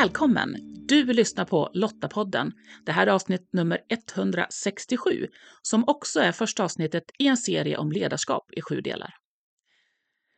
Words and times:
Välkommen! 0.00 0.56
Du 0.88 1.04
lyssnar 1.04 1.44
på 1.44 1.70
Lottapodden. 1.74 2.52
Det 2.86 2.92
här 2.92 3.06
är 3.06 3.10
avsnitt 3.10 3.48
nummer 3.52 3.78
167 3.88 5.28
som 5.62 5.84
också 5.86 6.20
är 6.20 6.32
första 6.32 6.64
avsnittet 6.64 7.02
i 7.18 7.26
en 7.26 7.36
serie 7.36 7.76
om 7.76 7.92
ledarskap 7.92 8.44
i 8.56 8.60
sju 8.62 8.80
delar. 8.80 9.14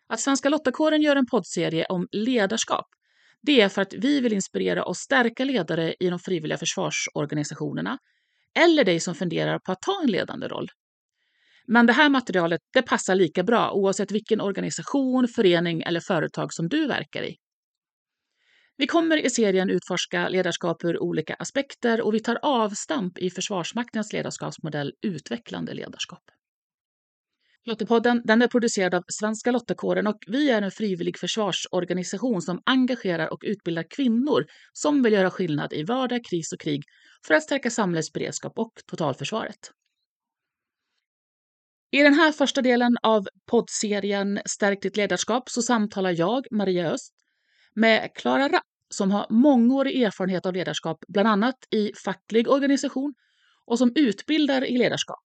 Att 0.09 0.21
Svenska 0.21 0.49
Lottakåren 0.49 1.03
gör 1.03 1.17
en 1.17 1.27
poddserie 1.27 1.87
om 1.89 2.09
ledarskap 2.13 2.87
det 3.43 3.61
är 3.61 3.69
för 3.69 3.83
att 3.83 3.95
vi 3.95 4.21
vill 4.21 4.33
inspirera 4.33 4.85
och 4.85 4.96
stärka 4.96 5.45
ledare 5.45 5.95
i 6.01 6.11
de 6.11 6.19
frivilliga 6.19 6.59
försvarsorganisationerna 6.59 7.99
eller 8.58 8.85
dig 8.85 9.00
som 9.00 9.14
funderar 9.14 9.58
på 9.58 9.72
att 9.72 9.83
ta 9.83 10.00
en 10.03 10.11
ledande 10.11 10.49
roll. 10.49 10.69
Men 11.67 11.86
det 11.86 11.93
här 11.93 12.08
materialet 12.08 12.61
det 12.72 12.83
passar 12.83 13.14
lika 13.14 13.43
bra 13.43 13.72
oavsett 13.72 14.11
vilken 14.11 14.41
organisation, 14.41 15.29
förening 15.29 15.83
eller 15.83 16.00
företag 16.00 16.53
som 16.53 16.69
du 16.69 16.86
verkar 16.86 17.22
i. 17.22 17.36
Vi 18.76 18.86
kommer 18.86 19.17
i 19.26 19.31
serien 19.31 19.71
utforska 19.71 20.29
ledarskap 20.29 20.85
ur 20.85 21.03
olika 21.03 21.35
aspekter 21.35 22.00
och 22.00 22.14
vi 22.14 22.21
tar 22.21 22.39
avstamp 22.43 23.18
i 23.18 23.30
Försvarsmaktens 23.30 24.13
ledarskapsmodell 24.13 24.93
Utvecklande 25.03 25.75
ledarskap. 25.75 26.22
Lottepodden 27.64 28.22
den 28.25 28.43
är 28.43 28.49
producerad 28.49 28.94
av 28.94 29.03
Svenska 29.08 29.50
Lottakåren 29.50 30.07
och 30.07 30.18
vi 30.27 30.50
är 30.50 30.63
en 30.63 30.71
frivillig 30.71 31.18
försvarsorganisation 31.18 32.42
som 32.42 32.62
engagerar 32.66 33.33
och 33.33 33.41
utbildar 33.42 33.84
kvinnor 33.91 34.47
som 34.72 35.02
vill 35.02 35.12
göra 35.12 35.30
skillnad 35.30 35.72
i 35.72 35.83
vardag, 35.83 36.20
kris 36.30 36.52
och 36.52 36.61
krig 36.61 36.83
för 37.27 37.34
att 37.34 37.42
stärka 37.42 37.70
samhällets 37.70 38.12
beredskap 38.12 38.52
och 38.56 38.72
totalförsvaret. 38.86 39.70
I 41.91 42.02
den 42.02 42.14
här 42.14 42.32
första 42.32 42.62
delen 42.62 42.97
av 43.02 43.27
poddserien 43.50 44.41
Stärk 44.44 44.82
ditt 44.82 44.97
ledarskap 44.97 45.50
så 45.50 45.62
samtalar 45.62 46.14
jag, 46.19 46.47
Maria 46.50 46.91
Öst, 46.91 47.14
med 47.75 48.15
Klara 48.15 48.48
Rapp 48.48 48.62
som 48.89 49.11
har 49.11 49.27
mångårig 49.31 50.03
erfarenhet 50.03 50.47
av 50.47 50.55
ledarskap, 50.55 51.05
bland 51.09 51.28
annat 51.28 51.56
i 51.70 51.92
facklig 52.05 52.51
organisation 52.51 53.15
och 53.67 53.78
som 53.78 53.92
utbildar 53.95 54.65
i 54.65 54.78
ledarskap. 54.78 55.23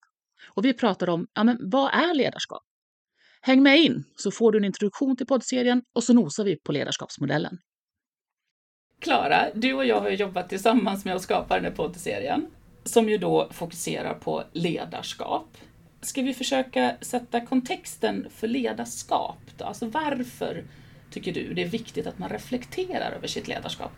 Och 0.50 0.66
vi 0.66 0.73
pratar 0.73 1.09
om 1.09 1.28
ja, 1.34 1.44
men 1.44 1.58
vad 1.62 1.94
är 1.94 2.14
ledarskap? 2.14 2.64
Häng 3.42 3.64
med 3.64 3.80
in 3.80 4.03
så 4.16 4.31
får 4.31 4.52
du 4.52 4.58
en 4.58 4.66
introduktion 4.66 5.18
till 5.18 5.25
poddserien 5.25 5.81
och 5.94 6.03
så 6.03 6.14
nosar 6.14 6.44
vi 6.44 6.56
på 6.56 6.72
ledarskapsmodellen. 6.72 7.58
Klara, 9.00 9.48
du 9.53 9.73
och 9.73 9.86
jag 9.86 10.02
har 10.02 10.09
jobbat 10.09 10.50
tillsammans 10.50 11.06
med 11.06 11.16
att 11.16 11.22
skapa 11.22 11.56
den 11.56 11.64
här 11.64 11.72
poddserien 11.72 12.48
som 12.84 13.09
ju 13.09 13.18
då 13.18 13.48
fokuserar 13.52 14.14
på 14.14 14.44
ledarskap. 14.52 15.58
Ska 16.02 16.22
vi 16.22 16.34
försöka 16.34 16.95
sätta 17.02 17.45
kontexten 17.45 18.28
för 18.30 18.48
ledarskap 18.48 19.40
då? 19.58 19.66
Alltså 19.66 19.86
varför 19.86 20.64
tycker 21.09 21.33
du 21.33 21.53
det 21.53 21.63
är 21.63 21.69
viktigt 21.69 22.08
att 22.08 22.19
man 22.19 22.30
reflekterar 22.30 23.11
över 23.11 23.27
sitt 23.27 23.47
ledarskap? 23.47 23.91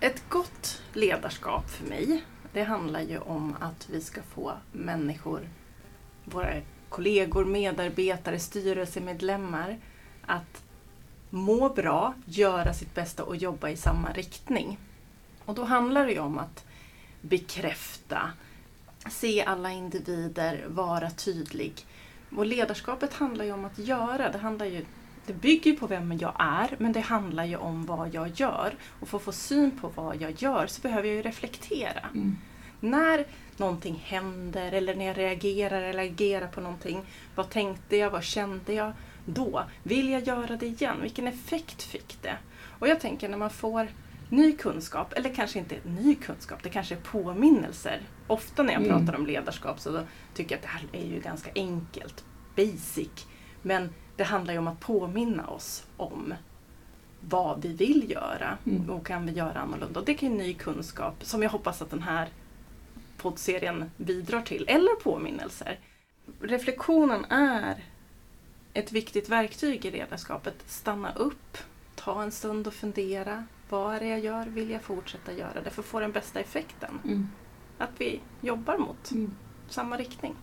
Ett 0.00 0.22
gott 0.28 0.82
ledarskap 0.92 1.70
för 1.70 1.86
mig, 1.86 2.24
det 2.52 2.62
handlar 2.62 3.00
ju 3.00 3.18
om 3.18 3.56
att 3.60 3.88
vi 3.90 4.00
ska 4.00 4.22
få 4.22 4.52
människor, 4.72 5.48
våra 6.24 6.60
kollegor, 6.88 7.44
medarbetare, 7.44 8.38
styrelsemedlemmar 8.38 9.78
att 10.26 10.62
må 11.30 11.68
bra, 11.68 12.14
göra 12.24 12.74
sitt 12.74 12.94
bästa 12.94 13.24
och 13.24 13.36
jobba 13.36 13.68
i 13.68 13.76
samma 13.76 14.12
riktning. 14.12 14.78
Och 15.44 15.54
då 15.54 15.64
handlar 15.64 16.06
det 16.06 16.12
ju 16.12 16.18
om 16.18 16.38
att 16.38 16.64
bekräfta, 17.20 18.30
se 19.10 19.44
alla 19.44 19.70
individer, 19.70 20.64
vara 20.68 21.10
tydlig. 21.10 21.86
Och 22.36 22.46
ledarskapet 22.46 23.14
handlar 23.14 23.44
ju 23.44 23.52
om 23.52 23.64
att 23.64 23.78
göra. 23.78 24.32
Det, 24.32 24.38
handlar 24.38 24.66
ju, 24.66 24.84
det 25.26 25.32
bygger 25.32 25.72
på 25.72 25.86
vem 25.86 26.18
jag 26.18 26.34
är, 26.38 26.76
men 26.78 26.92
det 26.92 27.00
handlar 27.00 27.44
ju 27.44 27.56
om 27.56 27.86
vad 27.86 28.14
jag 28.14 28.28
gör. 28.28 28.74
Och 29.00 29.08
för 29.08 29.16
att 29.16 29.24
få 29.24 29.32
syn 29.32 29.70
på 29.70 29.88
vad 29.88 30.16
jag 30.22 30.42
gör 30.42 30.66
så 30.66 30.82
behöver 30.82 31.08
jag 31.08 31.16
ju 31.16 31.22
reflektera. 31.22 32.08
Mm. 32.14 32.36
När 32.80 33.26
någonting 33.56 34.02
händer 34.04 34.72
eller 34.72 34.94
när 34.94 35.06
jag 35.06 35.18
reagerar 35.18 35.82
eller 35.82 36.02
agerar 36.02 36.46
på 36.46 36.60
någonting. 36.60 37.00
Vad 37.34 37.50
tänkte 37.50 37.96
jag? 37.96 38.10
Vad 38.10 38.24
kände 38.24 38.72
jag? 38.72 38.92
Då, 39.24 39.64
vill 39.82 40.10
jag 40.10 40.26
göra 40.26 40.56
det 40.56 40.66
igen? 40.66 40.96
Vilken 41.02 41.26
effekt 41.26 41.82
fick 41.82 42.22
det? 42.22 42.36
Och 42.78 42.88
jag 42.88 43.00
tänker 43.00 43.28
när 43.28 43.38
man 43.38 43.50
får 43.50 43.88
ny 44.28 44.52
kunskap, 44.52 45.12
eller 45.12 45.34
kanske 45.34 45.58
inte 45.58 45.76
ny 45.84 46.14
kunskap, 46.14 46.62
det 46.62 46.70
kanske 46.70 46.94
är 46.94 47.00
påminnelser. 47.00 48.00
Ofta 48.26 48.62
när 48.62 48.72
jag 48.72 48.82
mm. 48.82 49.06
pratar 49.06 49.18
om 49.18 49.26
ledarskap 49.26 49.80
så 49.80 50.00
tycker 50.34 50.52
jag 50.52 50.58
att 50.58 50.62
det 50.62 50.68
här 50.68 51.02
är 51.02 51.14
ju 51.14 51.20
ganska 51.20 51.50
enkelt, 51.54 52.24
basic. 52.56 53.26
Men 53.62 53.90
det 54.16 54.24
handlar 54.24 54.52
ju 54.52 54.58
om 54.58 54.68
att 54.68 54.80
påminna 54.80 55.46
oss 55.46 55.86
om 55.96 56.34
vad 57.20 57.62
vi 57.62 57.72
vill 57.72 58.10
göra 58.10 58.58
mm. 58.66 58.90
och 58.90 59.06
kan 59.06 59.26
vi 59.26 59.32
göra 59.32 59.58
annorlunda. 59.60 60.00
Och 60.00 60.06
det 60.06 60.14
kan 60.14 60.30
ju 60.30 60.38
ny 60.38 60.54
kunskap 60.54 61.14
som 61.24 61.42
jag 61.42 61.50
hoppas 61.50 61.82
att 61.82 61.90
den 61.90 62.02
här 62.02 62.28
poddserien 63.16 63.90
bidrar 63.96 64.42
till, 64.42 64.64
eller 64.68 65.00
påminnelser. 65.02 65.78
Reflektionen 66.40 67.24
är 67.24 67.84
ett 68.74 68.92
viktigt 68.92 69.28
verktyg 69.28 69.84
i 69.84 69.90
ledarskapet. 69.90 70.54
Stanna 70.66 71.12
upp, 71.12 71.58
ta 71.94 72.22
en 72.22 72.32
stund 72.32 72.66
och 72.66 72.74
fundera. 72.74 73.46
Vad 73.68 73.94
är 73.94 74.00
det 74.00 74.08
jag 74.08 74.20
gör? 74.20 74.46
Vill 74.46 74.70
jag 74.70 74.82
fortsätta 74.82 75.32
göra 75.32 75.60
det 75.64 75.70
för 75.70 75.82
att 75.82 75.86
få 75.86 76.00
den 76.00 76.12
bästa 76.12 76.40
effekten? 76.40 77.00
Mm. 77.04 77.28
Att 77.78 77.90
vi 77.98 78.20
jobbar 78.40 78.78
mot 78.78 79.10
mm. 79.10 79.34
samma 79.68 79.96
riktning. 79.96 80.36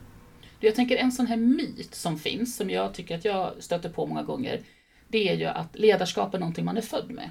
Jag 0.60 0.76
tänker 0.76 0.98
en 0.98 1.12
sån 1.12 1.28
här 1.28 1.38
myt 1.38 1.96
som 1.96 2.20
finns, 2.20 2.56
som 2.56 2.70
jag 2.70 2.94
tycker 2.94 3.18
att 3.18 3.26
jag 3.26 3.52
stöter 3.60 3.90
på 3.90 4.06
många 4.06 4.24
gånger, 4.24 4.62
det 5.08 5.30
är 5.30 5.36
ju 5.36 5.46
att 5.46 5.76
ledarskap 5.76 6.34
är 6.34 6.40
någonting 6.40 6.66
man 6.66 6.78
är 6.78 6.82
född 6.82 7.12
med. 7.12 7.30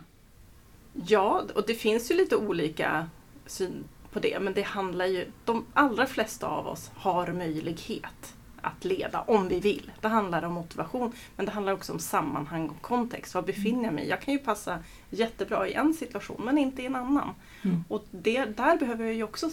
Ja, 1.07 1.43
och 1.55 1.65
det 1.67 1.75
finns 1.75 2.11
ju 2.11 2.15
lite 2.15 2.37
olika 2.37 3.09
syn 3.47 3.85
på 4.13 4.19
det, 4.19 4.41
men 4.41 4.55
det 4.55 4.63
handlar 4.63 5.07
ju, 5.07 5.31
de 5.45 5.67
allra 5.75 6.07
flesta 6.07 6.47
av 6.47 6.67
oss 6.67 6.91
har 6.95 7.33
möjlighet 7.33 8.35
att 8.61 8.85
leda 8.85 9.21
om 9.21 9.49
vi 9.49 9.61
vill. 9.61 9.93
Det 10.01 10.09
handlar 10.09 10.43
om 10.43 10.53
motivation 10.53 11.13
men 11.37 11.47
det 11.47 11.53
handlar 11.53 11.73
också 11.73 11.93
om 11.93 11.99
sammanhang 11.99 12.69
och 12.69 12.83
kontext. 12.83 13.35
Var 13.35 13.43
befinner 13.43 13.85
jag 13.85 13.95
mig? 13.95 14.09
Jag 14.09 14.21
kan 14.21 14.35
ju 14.35 14.41
passa 14.41 14.79
jättebra 15.11 15.69
i 15.69 15.73
en 15.73 15.95
situation 15.95 16.43
men 16.45 16.59
inte 16.59 16.83
i 16.83 16.87
en 16.87 16.97
annan. 16.97 17.35
Mm. 17.65 17.85
Och 17.89 18.05
det, 18.11 18.45
där 18.45 18.77
behöver 18.77 19.05
jag 19.05 19.15
ju 19.15 19.23
också 19.23 19.51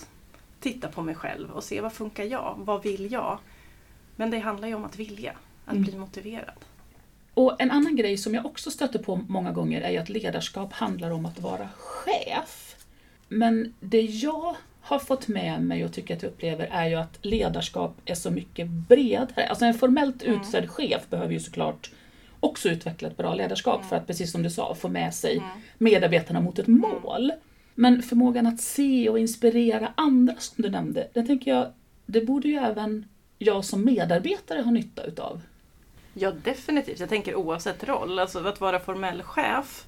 titta 0.60 0.88
på 0.88 1.02
mig 1.02 1.16
själv 1.16 1.52
och 1.52 1.64
se 1.64 1.82
vad 1.82 1.94
funkar 1.94 2.24
jag? 2.24 2.56
Vad 2.58 2.84
vill 2.84 3.12
jag? 3.12 3.40
Men 4.16 4.32
det 4.32 4.40
handlar 4.40 4.68
ju 4.68 4.74
om 4.74 4.86
att 4.86 5.00
vilja, 5.00 5.34
att 5.66 5.74
mm. 5.74 5.84
bli 5.84 5.98
motiverad. 5.98 6.56
Och 7.34 7.62
En 7.62 7.72
annan 7.72 7.96
grej 7.96 8.18
som 8.18 8.34
jag 8.34 8.46
också 8.46 8.72
stöter 8.72 9.00
på 9.00 9.16
många 9.16 9.52
gånger 9.52 9.82
är 9.82 10.00
att 10.00 10.10
ledarskap 10.10 10.74
handlar 10.74 11.12
om 11.12 11.26
att 11.26 11.40
vara 11.40 11.70
chef. 11.78 12.76
Men 13.28 13.74
det 13.80 14.02
jag 14.02 14.56
har 14.82 15.00
fått 15.00 15.28
med 15.28 15.62
mig 15.62 15.86
och 15.86 15.94
tycker 15.94 16.16
att 16.16 16.24
jag 16.24 16.30
upplever 16.30 16.70
är 16.72 16.88
ju 16.88 16.96
att 16.96 17.20
ledarskap 17.22 18.02
är 18.06 18.16
så 18.16 18.32
mycket 18.32 18.68
bredare. 18.68 19.48
Alltså 19.50 19.66
en 19.66 19.74
formellt 19.74 20.24
mm. 20.24 20.40
utsedd 20.40 20.70
chef 20.70 21.10
behöver 21.10 21.34
ju 21.34 21.40
såklart 21.40 21.92
också 22.40 22.70
utveckla 22.70 23.08
ett 23.08 23.18
bra 23.18 23.34
ledarskap 23.34 23.78
mm. 23.78 23.90
för 23.90 23.96
att 23.96 24.08
precis 24.08 24.32
som 24.32 24.44
du 24.44 24.50
sa 24.50 24.76
få 24.76 24.88
med 24.88 25.14
sig 25.14 25.38
mm. 25.38 25.50
medarbetarna 25.78 26.42
mot 26.42 26.60
ett 26.60 26.68
mål. 26.68 27.32
Men 27.76 28.02
förmågan 28.02 28.48
att 28.48 28.62
se 28.62 29.10
och 29.10 29.20
inspirera 29.20 29.94
andra 29.96 30.36
som 30.38 30.62
du 30.62 30.70
nämnde, 30.70 31.08
det 31.14 31.24
tänker 31.24 31.52
jag, 31.52 31.68
det 32.06 32.22
borde 32.22 32.48
ju 32.48 32.56
även 32.56 33.06
jag 33.38 33.66
som 33.66 33.86
medarbetare 33.86 34.62
ha 34.62 34.72
nytta 34.72 35.04
utav. 35.04 35.42
Ja 36.14 36.32
definitivt, 36.32 37.00
jag 37.00 37.10
tänker 37.10 37.36
oavsett 37.36 37.84
roll. 37.84 38.20
Alltså 38.20 38.48
att 38.48 38.62
vara 38.62 38.80
formell 38.80 39.24
chef, 39.24 39.86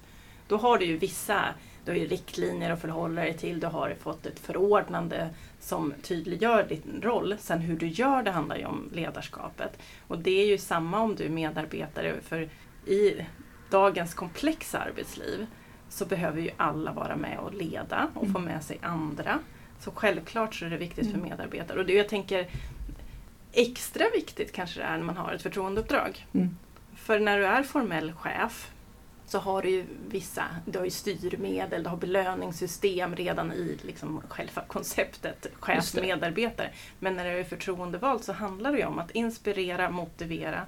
då 0.48 0.56
har 0.56 0.78
du 0.78 0.84
ju 0.84 0.96
vissa 0.96 1.54
du 1.88 1.92
har 1.94 1.98
ju 1.98 2.06
riktlinjer 2.06 2.70
att 2.70 2.80
förhålla 2.80 3.20
dig 3.20 3.34
till, 3.34 3.60
du 3.60 3.66
har 3.66 3.94
fått 4.00 4.26
ett 4.26 4.38
förordnande 4.38 5.28
som 5.60 5.94
tydliggör 6.02 6.64
din 6.68 7.00
roll. 7.02 7.34
Sen 7.38 7.60
hur 7.60 7.76
du 7.76 7.88
gör 7.88 8.22
det 8.22 8.30
handlar 8.30 8.56
ju 8.56 8.64
om 8.64 8.90
ledarskapet. 8.92 9.78
Och 10.08 10.18
det 10.18 10.42
är 10.42 10.46
ju 10.46 10.58
samma 10.58 11.00
om 11.00 11.14
du 11.14 11.24
är 11.24 11.28
medarbetare, 11.28 12.14
för 12.22 12.48
i 12.86 13.26
dagens 13.70 14.14
komplexa 14.14 14.78
arbetsliv 14.78 15.46
så 15.88 16.06
behöver 16.06 16.40
ju 16.40 16.50
alla 16.56 16.92
vara 16.92 17.16
med 17.16 17.38
och 17.38 17.54
leda 17.54 18.08
och 18.14 18.32
få 18.32 18.38
med 18.38 18.64
sig 18.64 18.78
andra. 18.82 19.38
Så 19.80 19.90
självklart 19.90 20.54
så 20.54 20.64
är 20.64 20.70
det 20.70 20.76
viktigt 20.76 21.10
för 21.10 21.18
mm. 21.18 21.28
medarbetare. 21.28 21.78
Och 21.78 21.86
det 21.86 21.92
jag 21.92 22.08
tänker 22.08 22.48
extra 23.52 24.04
viktigt 24.14 24.52
kanske 24.52 24.80
det 24.80 24.86
är 24.86 24.96
när 24.96 25.04
man 25.04 25.16
har 25.16 25.32
ett 25.32 25.42
förtroendeuppdrag. 25.42 26.26
Mm. 26.34 26.56
För 26.96 27.20
när 27.20 27.38
du 27.38 27.46
är 27.46 27.62
formell 27.62 28.12
chef 28.12 28.70
så 29.26 29.38
har 29.38 29.62
du 29.62 29.70
ju 29.70 29.84
vissa, 30.08 30.44
du 30.64 30.78
har 30.78 30.84
ju 30.84 30.90
styrmedel, 30.90 31.82
du 31.82 31.88
har 31.88 31.96
belöningssystem 31.96 33.16
redan 33.16 33.52
i 33.52 33.78
liksom 33.82 34.22
själva 34.28 34.62
konceptet 34.66 35.46
chef-medarbetare. 35.60 36.70
Men 36.98 37.16
när 37.16 37.24
du 37.24 37.30
är 37.30 37.44
förtroendevald 37.44 38.24
så 38.24 38.32
handlar 38.32 38.72
det 38.72 38.78
ju 38.78 38.84
om 38.84 38.98
att 38.98 39.10
inspirera, 39.10 39.90
motivera. 39.90 40.62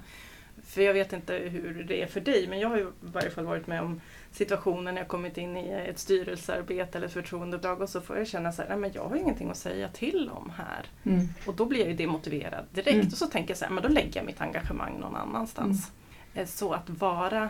För 0.71 0.81
jag 0.81 0.93
vet 0.93 1.13
inte 1.13 1.33
hur 1.33 1.83
det 1.83 2.01
är 2.01 2.07
för 2.07 2.21
dig, 2.21 2.47
men 2.47 2.59
jag 2.59 2.69
har 2.69 2.77
ju 2.77 2.83
i 2.83 2.87
varje 3.01 3.29
fall 3.29 3.45
varit 3.45 3.67
med 3.67 3.81
om 3.81 4.01
situationer 4.31 4.91
när 4.91 5.01
jag 5.01 5.07
kommit 5.07 5.37
in 5.37 5.57
i 5.57 5.69
ett 5.69 5.99
styrelsearbete 5.99 6.97
eller 6.97 7.07
ett 7.07 7.13
förtroendeuppdrag 7.13 7.81
och 7.81 7.89
så 7.89 8.01
får 8.01 8.17
jag 8.17 8.27
känna 8.27 8.51
så 8.51 8.61
här, 8.61 8.69
nej 8.69 8.77
men 8.77 8.91
jag 8.93 9.09
har 9.09 9.15
ingenting 9.15 9.49
att 9.49 9.57
säga 9.57 9.87
till 9.87 10.29
om 10.33 10.51
här. 10.57 10.85
Mm. 11.03 11.27
Och 11.45 11.55
då 11.55 11.65
blir 11.65 11.79
jag 11.79 11.87
ju 11.87 11.93
demotiverad 11.93 12.65
direkt 12.71 12.93
mm. 12.93 13.07
och 13.07 13.13
så 13.13 13.27
tänker 13.27 13.49
jag 13.49 13.57
så 13.57 13.65
här, 13.65 13.71
men 13.71 13.83
då 13.83 13.89
lägger 13.89 14.19
jag 14.19 14.25
mitt 14.25 14.41
engagemang 14.41 14.99
någon 14.99 15.15
annanstans. 15.15 15.91
Mm. 16.33 16.47
Så 16.47 16.73
att 16.73 16.89
vara 16.89 17.49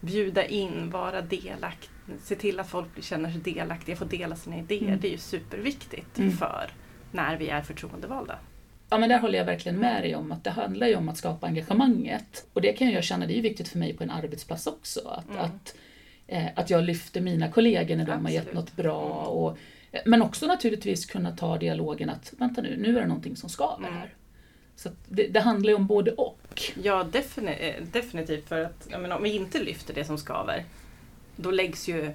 bjuda 0.00 0.46
in, 0.46 0.90
vara 0.90 1.20
delaktig, 1.20 1.90
se 2.22 2.34
till 2.34 2.60
att 2.60 2.68
folk 2.68 3.02
känner 3.02 3.30
sig 3.30 3.40
delaktiga, 3.40 3.96
får 3.96 4.06
dela 4.06 4.36
sina 4.36 4.58
idéer. 4.58 4.88
Mm. 4.88 5.00
Det 5.00 5.08
är 5.08 5.12
ju 5.12 5.18
superviktigt 5.18 6.18
Mm. 6.18 6.32
för 6.32 6.70
när 7.12 7.36
vi 7.36 7.48
är 7.48 7.62
förtroendevalda. 7.62 8.38
Ja, 8.90 8.98
men 8.98 9.08
där 9.08 9.18
håller 9.18 9.38
jag 9.38 9.44
verkligen 9.44 9.78
med 9.78 10.02
dig 10.02 10.14
om 10.16 10.32
att 10.32 10.44
det 10.44 10.50
handlar 10.50 10.86
ju 10.86 10.96
om 10.96 11.08
att 11.08 11.16
skapa 11.16 11.46
engagemanget. 11.46 12.46
Och 12.52 12.60
det 12.60 12.72
kan 12.72 12.90
jag 12.90 13.04
känna, 13.04 13.26
det 13.26 13.32
är 13.32 13.36
ju 13.36 13.40
viktigt 13.42 13.68
för 13.68 13.78
mig 13.78 13.94
på 13.96 14.02
en 14.02 14.10
arbetsplats 14.10 14.66
också. 14.66 15.00
Att, 15.08 15.28
Mm. 15.30 15.40
att, 15.44 15.74
eh, 16.26 16.46
att 16.56 16.70
jag 16.70 16.84
lyfter 16.84 17.20
mina 17.20 17.50
kollegor 17.52 17.96
när 17.96 18.06
de 18.06 18.24
har 18.24 18.32
gett 18.32 18.40
Absolut. 18.42 18.54
något 18.64 18.76
bra. 18.76 19.00
Och, 19.26 19.58
eh, 19.92 20.00
men 20.04 20.22
också 20.22 20.46
naturligtvis 20.46 21.06
kunna 21.06 21.36
ta 21.36 21.58
dialogen 21.58 22.10
att, 22.10 22.32
vänta 22.38 22.62
nu, 22.62 22.76
nu 22.76 22.96
är 22.96 23.00
det 23.00 23.06
någonting 23.06 23.36
som 23.36 23.48
skaver 23.48 23.86
Mm. 23.88 23.98
här. 23.98 24.14
Så 24.76 24.88
att 24.88 24.94
det, 25.08 25.26
det 25.26 25.40
handlar 25.40 25.70
ju 25.70 25.76
om 25.76 25.86
både 25.86 26.10
och. 26.12 26.62
Ja, 26.82 27.06
defini- 27.12 27.56
eh, 27.78 27.84
definitivt. 27.92 28.48
För 28.48 28.64
att 28.64 28.88
menar, 28.90 29.16
om 29.16 29.22
vi 29.22 29.36
inte 29.36 29.58
lyfter 29.62 29.94
det 29.94 30.04
som 30.04 30.18
skaver, 30.18 30.64
då 31.36 31.50
läggs 31.50 31.88
ju 31.88 32.10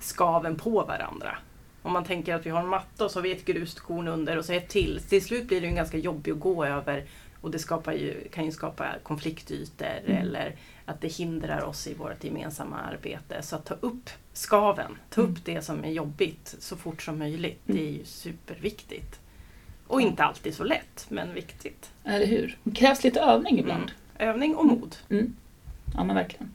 skaven 0.00 0.56
på 0.56 0.70
varandra. 0.70 1.38
Om 1.82 1.92
man 1.92 2.04
tänker 2.04 2.34
att 2.34 2.46
vi 2.46 2.50
har 2.50 2.60
en 2.60 2.68
matta 2.68 3.04
och 3.04 3.10
så 3.10 3.18
har 3.18 3.22
vi 3.22 3.32
ett 3.32 3.44
gruskorn 3.44 4.08
under 4.08 4.36
och 4.38 4.44
så 4.44 4.52
ett 4.52 4.68
till. 4.68 5.00
Till 5.08 5.24
slut 5.24 5.48
blir 5.48 5.60
det 5.60 5.66
ju 5.66 5.74
ganska 5.74 5.98
jobbigt 5.98 6.34
att 6.34 6.40
gå 6.40 6.64
över 6.64 7.04
och 7.40 7.50
det 7.50 7.58
skapar 7.58 7.92
ju, 7.92 8.28
kan 8.32 8.44
ju 8.44 8.52
skapa 8.52 8.86
konfliktytor 9.02 9.86
Mm. 10.06 10.16
eller 10.22 10.56
att 10.84 11.00
det 11.00 11.08
hindrar 11.08 11.64
oss 11.64 11.86
i 11.86 11.94
vårt 11.94 12.24
gemensamma 12.24 12.80
arbete. 12.80 13.42
Så 13.42 13.56
att 13.56 13.64
ta 13.64 13.74
upp 13.80 14.10
skaven, 14.32 14.96
ta 15.10 15.20
Mm. 15.20 15.32
upp 15.32 15.38
det 15.44 15.62
som 15.62 15.84
är 15.84 15.90
jobbigt 15.90 16.54
så 16.58 16.76
fort 16.76 17.02
som 17.02 17.18
möjligt. 17.18 17.68
Mm. 17.68 17.80
Det 17.80 17.88
är 17.88 17.92
ju 17.92 18.04
superviktigt. 18.04 19.20
Och 19.86 20.00
inte 20.00 20.24
alltid 20.24 20.54
så 20.54 20.64
lätt, 20.64 21.06
men 21.08 21.34
viktigt. 21.34 21.90
Eller 22.04 22.26
hur? 22.26 22.58
Det 22.64 22.70
krävs 22.74 23.04
lite 23.04 23.20
övning 23.20 23.58
ibland. 23.58 23.90
Mm. 24.18 24.28
Övning 24.30 24.56
och 24.56 24.66
mod. 24.66 24.96
Mm. 25.10 25.36
Ja, 25.94 26.04
men 26.04 26.16
verkligen. 26.16 26.50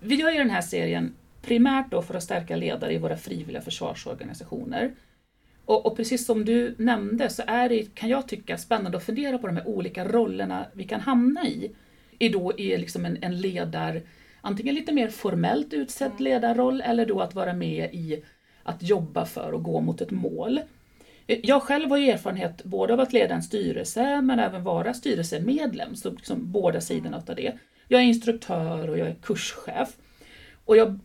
Vi 0.00 0.14
gör 0.14 0.30
ju 0.30 0.38
den 0.38 0.50
här 0.50 0.62
serien 0.62 1.14
primärt 1.48 1.90
då 1.90 2.02
för 2.02 2.14
att 2.14 2.22
stärka 2.22 2.56
ledare 2.56 2.94
i 2.94 2.98
våra 2.98 3.16
frivilliga 3.16 3.62
försvarsorganisationer. 3.62 4.94
Och, 5.64 5.86
och 5.86 5.96
precis 5.96 6.26
som 6.26 6.44
du 6.44 6.74
nämnde 6.78 7.28
så 7.28 7.42
är 7.46 7.68
det, 7.68 7.94
kan 7.94 8.08
jag 8.08 8.28
tycka, 8.28 8.58
spännande 8.58 8.98
att 8.98 9.04
fundera 9.04 9.38
på 9.38 9.46
de 9.46 9.56
här 9.56 9.68
olika 9.68 10.08
rollerna 10.08 10.66
vi 10.72 10.84
kan 10.84 11.00
hamna 11.00 11.46
i. 11.46 11.70
I 12.18 12.28
då 12.28 12.52
i 12.58 12.76
liksom 12.76 13.04
en, 13.04 13.18
en 13.22 13.40
ledar, 13.40 14.02
antingen 14.40 14.74
lite 14.74 14.92
mer 14.92 15.08
formellt 15.08 15.72
utsedd 15.72 16.20
ledarroll 16.20 16.80
eller 16.80 17.06
då 17.06 17.20
att 17.20 17.34
vara 17.34 17.52
med 17.52 17.94
i 17.94 18.24
att 18.62 18.82
jobba 18.82 19.24
för 19.24 19.52
och 19.52 19.62
gå 19.62 19.80
mot 19.80 20.00
ett 20.00 20.10
mål. 20.10 20.60
Jag 21.26 21.62
själv 21.62 21.90
har 21.90 21.96
ju 21.96 22.10
erfarenhet 22.10 22.64
både 22.64 22.92
av 22.92 23.00
att 23.00 23.12
leda 23.12 23.34
en 23.34 23.42
styrelse 23.42 24.20
men 24.20 24.38
även 24.38 24.64
vara 24.64 24.94
styrelsemedlem, 24.94 25.96
så 25.96 26.10
liksom 26.10 26.52
båda 26.52 26.80
sidorna 26.80 27.22
av 27.28 27.34
det. 27.34 27.58
Jag 27.88 28.00
är 28.00 28.04
instruktör 28.04 28.90
och 28.90 28.98
jag 28.98 29.08
är 29.08 29.14
kurschef. 29.14 29.96
Och 30.64 30.76
jag 30.76 30.98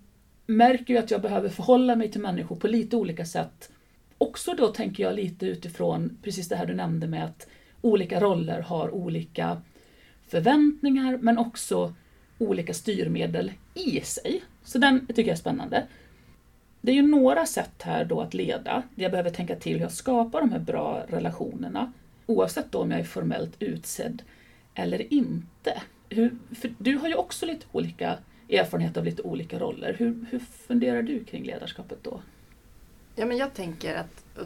märker 0.45 0.93
ju 0.93 0.99
att 0.99 1.11
jag 1.11 1.21
behöver 1.21 1.49
förhålla 1.49 1.95
mig 1.95 2.11
till 2.11 2.21
människor 2.21 2.55
på 2.55 2.67
lite 2.67 2.95
olika 2.95 3.25
sätt. 3.25 3.71
Också 4.17 4.53
då 4.53 4.67
tänker 4.67 5.03
jag 5.03 5.15
lite 5.15 5.45
utifrån 5.45 6.17
precis 6.23 6.49
det 6.49 6.55
här 6.55 6.65
du 6.65 6.73
nämnde 6.73 7.07
med 7.07 7.23
att 7.23 7.47
olika 7.81 8.19
roller 8.19 8.61
har 8.61 8.91
olika 8.91 9.61
förväntningar 10.27 11.17
men 11.21 11.37
också 11.37 11.93
olika 12.37 12.73
styrmedel 12.73 13.51
i 13.73 14.01
sig. 14.01 14.43
Så 14.63 14.77
den 14.77 15.07
tycker 15.07 15.21
jag 15.21 15.29
är 15.29 15.35
spännande. 15.35 15.87
Det 16.81 16.91
är 16.91 16.95
ju 16.95 17.01
några 17.01 17.45
sätt 17.45 17.81
här 17.81 18.05
då 18.05 18.21
att 18.21 18.33
leda, 18.33 18.83
där 18.95 19.03
jag 19.03 19.11
behöver 19.11 19.29
tänka 19.29 19.55
till 19.55 19.73
hur 19.73 19.81
jag 19.81 19.91
skapar 19.91 20.41
de 20.41 20.51
här 20.51 20.59
bra 20.59 21.03
relationerna. 21.07 21.93
Oavsett 22.25 22.71
då 22.71 22.79
om 22.79 22.91
jag 22.91 22.99
är 22.99 23.03
formellt 23.03 23.55
utsedd 23.59 24.21
eller 24.73 25.13
inte. 25.13 25.81
Hur, 26.09 26.37
för 26.55 26.73
du 26.77 26.97
har 26.97 27.07
ju 27.07 27.15
också 27.15 27.45
lite 27.45 27.65
olika 27.71 28.17
erfarenhet 28.49 28.97
av 28.97 29.05
lite 29.05 29.21
olika 29.21 29.59
roller. 29.59 29.95
Hur, 29.99 30.25
hur 30.29 30.39
funderar 30.39 31.01
du 31.01 31.23
kring 31.23 31.43
ledarskapet 31.43 32.03
då? 32.03 32.21
Ja, 33.15 33.25
men 33.25 33.37
jag 33.37 33.53
tänker 33.53 33.95
att, 33.95 34.25
eh, 34.37 34.45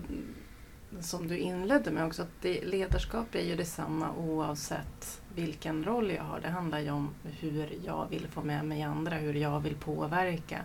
som 1.02 1.28
du 1.28 1.38
inledde 1.38 1.92
med 1.92 2.06
också, 2.06 2.22
att 2.22 2.42
det, 2.42 2.66
ledarskap 2.66 3.36
är 3.36 3.44
ju 3.44 3.56
detsamma 3.56 4.14
oavsett 4.18 5.22
vilken 5.36 5.84
roll 5.84 6.12
jag 6.12 6.24
har. 6.24 6.40
Det 6.40 6.50
handlar 6.50 6.80
ju 6.80 6.92
om 6.92 7.10
hur 7.24 7.80
jag 7.86 8.08
vill 8.10 8.28
få 8.28 8.42
med 8.42 8.66
mig 8.66 8.82
andra, 8.82 9.16
hur 9.16 9.34
jag 9.34 9.60
vill 9.60 9.76
påverka. 9.76 10.62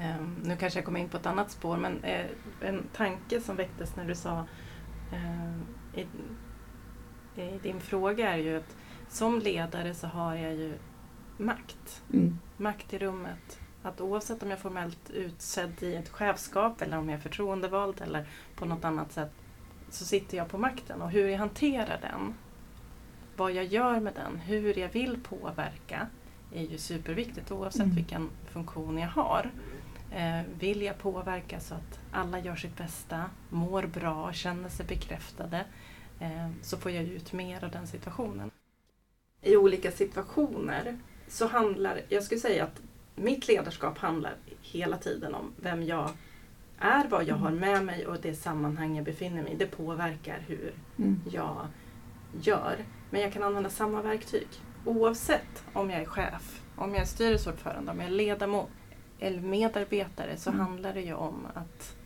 Ehm, 0.00 0.36
nu 0.44 0.56
kanske 0.56 0.78
jag 0.78 0.84
kommer 0.84 1.00
in 1.00 1.08
på 1.08 1.16
ett 1.16 1.26
annat 1.26 1.50
spår, 1.50 1.76
men 1.76 2.04
eh, 2.04 2.26
en 2.60 2.82
tanke 2.92 3.40
som 3.40 3.56
väcktes 3.56 3.96
när 3.96 4.04
du 4.04 4.14
sa 4.14 4.46
eh, 5.12 6.00
i, 6.00 6.06
i 7.42 7.58
din 7.62 7.80
fråga 7.80 8.34
är 8.34 8.38
ju 8.38 8.56
att 8.56 8.76
som 9.08 9.40
ledare 9.40 9.94
så 9.94 10.06
har 10.06 10.34
jag 10.34 10.54
ju 10.54 10.74
makt. 11.38 12.02
Mm. 12.12 12.38
Makt 12.56 12.92
i 12.92 12.98
rummet. 12.98 13.58
Att 13.82 14.00
oavsett 14.00 14.42
om 14.42 14.50
jag 14.50 14.56
är 14.56 14.62
formellt 14.62 15.10
utsedd 15.10 15.82
i 15.82 15.94
ett 15.94 16.08
chefskap 16.08 16.82
eller 16.82 16.98
om 16.98 17.08
jag 17.08 17.18
är 17.18 17.22
förtroendevald 17.22 18.00
eller 18.00 18.28
på 18.56 18.64
något 18.64 18.84
annat 18.84 19.12
sätt 19.12 19.30
så 19.90 20.04
sitter 20.04 20.36
jag 20.36 20.48
på 20.48 20.58
makten 20.58 21.02
och 21.02 21.10
hur 21.10 21.28
jag 21.28 21.38
hanterar 21.38 21.98
den, 22.00 22.34
vad 23.36 23.52
jag 23.52 23.64
gör 23.64 24.00
med 24.00 24.14
den, 24.14 24.36
hur 24.36 24.78
jag 24.78 24.88
vill 24.88 25.20
påverka 25.22 26.06
är 26.54 26.62
ju 26.62 26.78
superviktigt 26.78 27.50
oavsett 27.50 27.82
Mm. 27.82 27.96
vilken 27.96 28.30
funktion 28.46 28.98
jag 28.98 29.08
har. 29.08 29.50
Eh, 30.12 30.40
vill 30.58 30.82
jag 30.82 30.98
påverka 30.98 31.60
så 31.60 31.74
att 31.74 32.00
alla 32.12 32.38
gör 32.38 32.56
sitt 32.56 32.76
bästa, 32.76 33.24
mår 33.48 33.82
bra, 33.82 34.32
känner 34.32 34.68
sig 34.68 34.86
bekräftade 34.86 35.64
eh, 36.20 36.50
så 36.62 36.76
får 36.76 36.90
jag 36.90 37.04
ut 37.04 37.32
mer 37.32 37.64
av 37.64 37.70
den 37.70 37.86
situationen. 37.86 38.50
I 39.42 39.56
olika 39.56 39.90
situationer 39.90 40.98
så 41.28 41.46
handlar, 41.46 42.00
jag 42.08 42.22
skulle 42.22 42.40
säga 42.40 42.64
att 42.64 42.80
mitt 43.14 43.48
ledarskap 43.48 43.98
handlar 43.98 44.34
hela 44.62 44.96
tiden 44.96 45.34
om 45.34 45.52
vem 45.56 45.82
jag 45.82 46.10
är, 46.78 47.08
vad 47.08 47.24
jag 47.24 47.34
har 47.34 47.50
med 47.50 47.84
mig 47.84 48.06
och 48.06 48.20
det 48.20 48.34
sammanhang 48.34 48.96
jag 48.96 49.04
befinner 49.04 49.42
mig 49.42 49.52
i. 49.52 49.56
Det 49.56 49.66
påverkar 49.66 50.38
hur 50.46 50.72
Mm. 50.98 51.20
jag 51.32 51.66
gör. 52.42 52.76
Men 53.10 53.20
jag 53.20 53.32
kan 53.32 53.42
använda 53.42 53.70
samma 53.70 54.02
verktyg. 54.02 54.48
Oavsett 54.84 55.64
om 55.72 55.90
jag 55.90 56.00
är 56.00 56.04
chef, 56.06 56.62
om 56.76 56.90
jag 56.92 57.00
är 57.02 57.06
styrelseordförande, 57.06 57.90
om 57.92 57.98
jag 58.00 58.06
är 58.06 58.10
ledamot 58.12 58.68
eller 59.18 59.40
medarbetare 59.40 60.36
så 60.36 60.50
Mm. 60.50 60.60
handlar 60.60 60.94
det 60.94 61.00
ju 61.00 61.14
om 61.14 61.46
att 61.54 61.96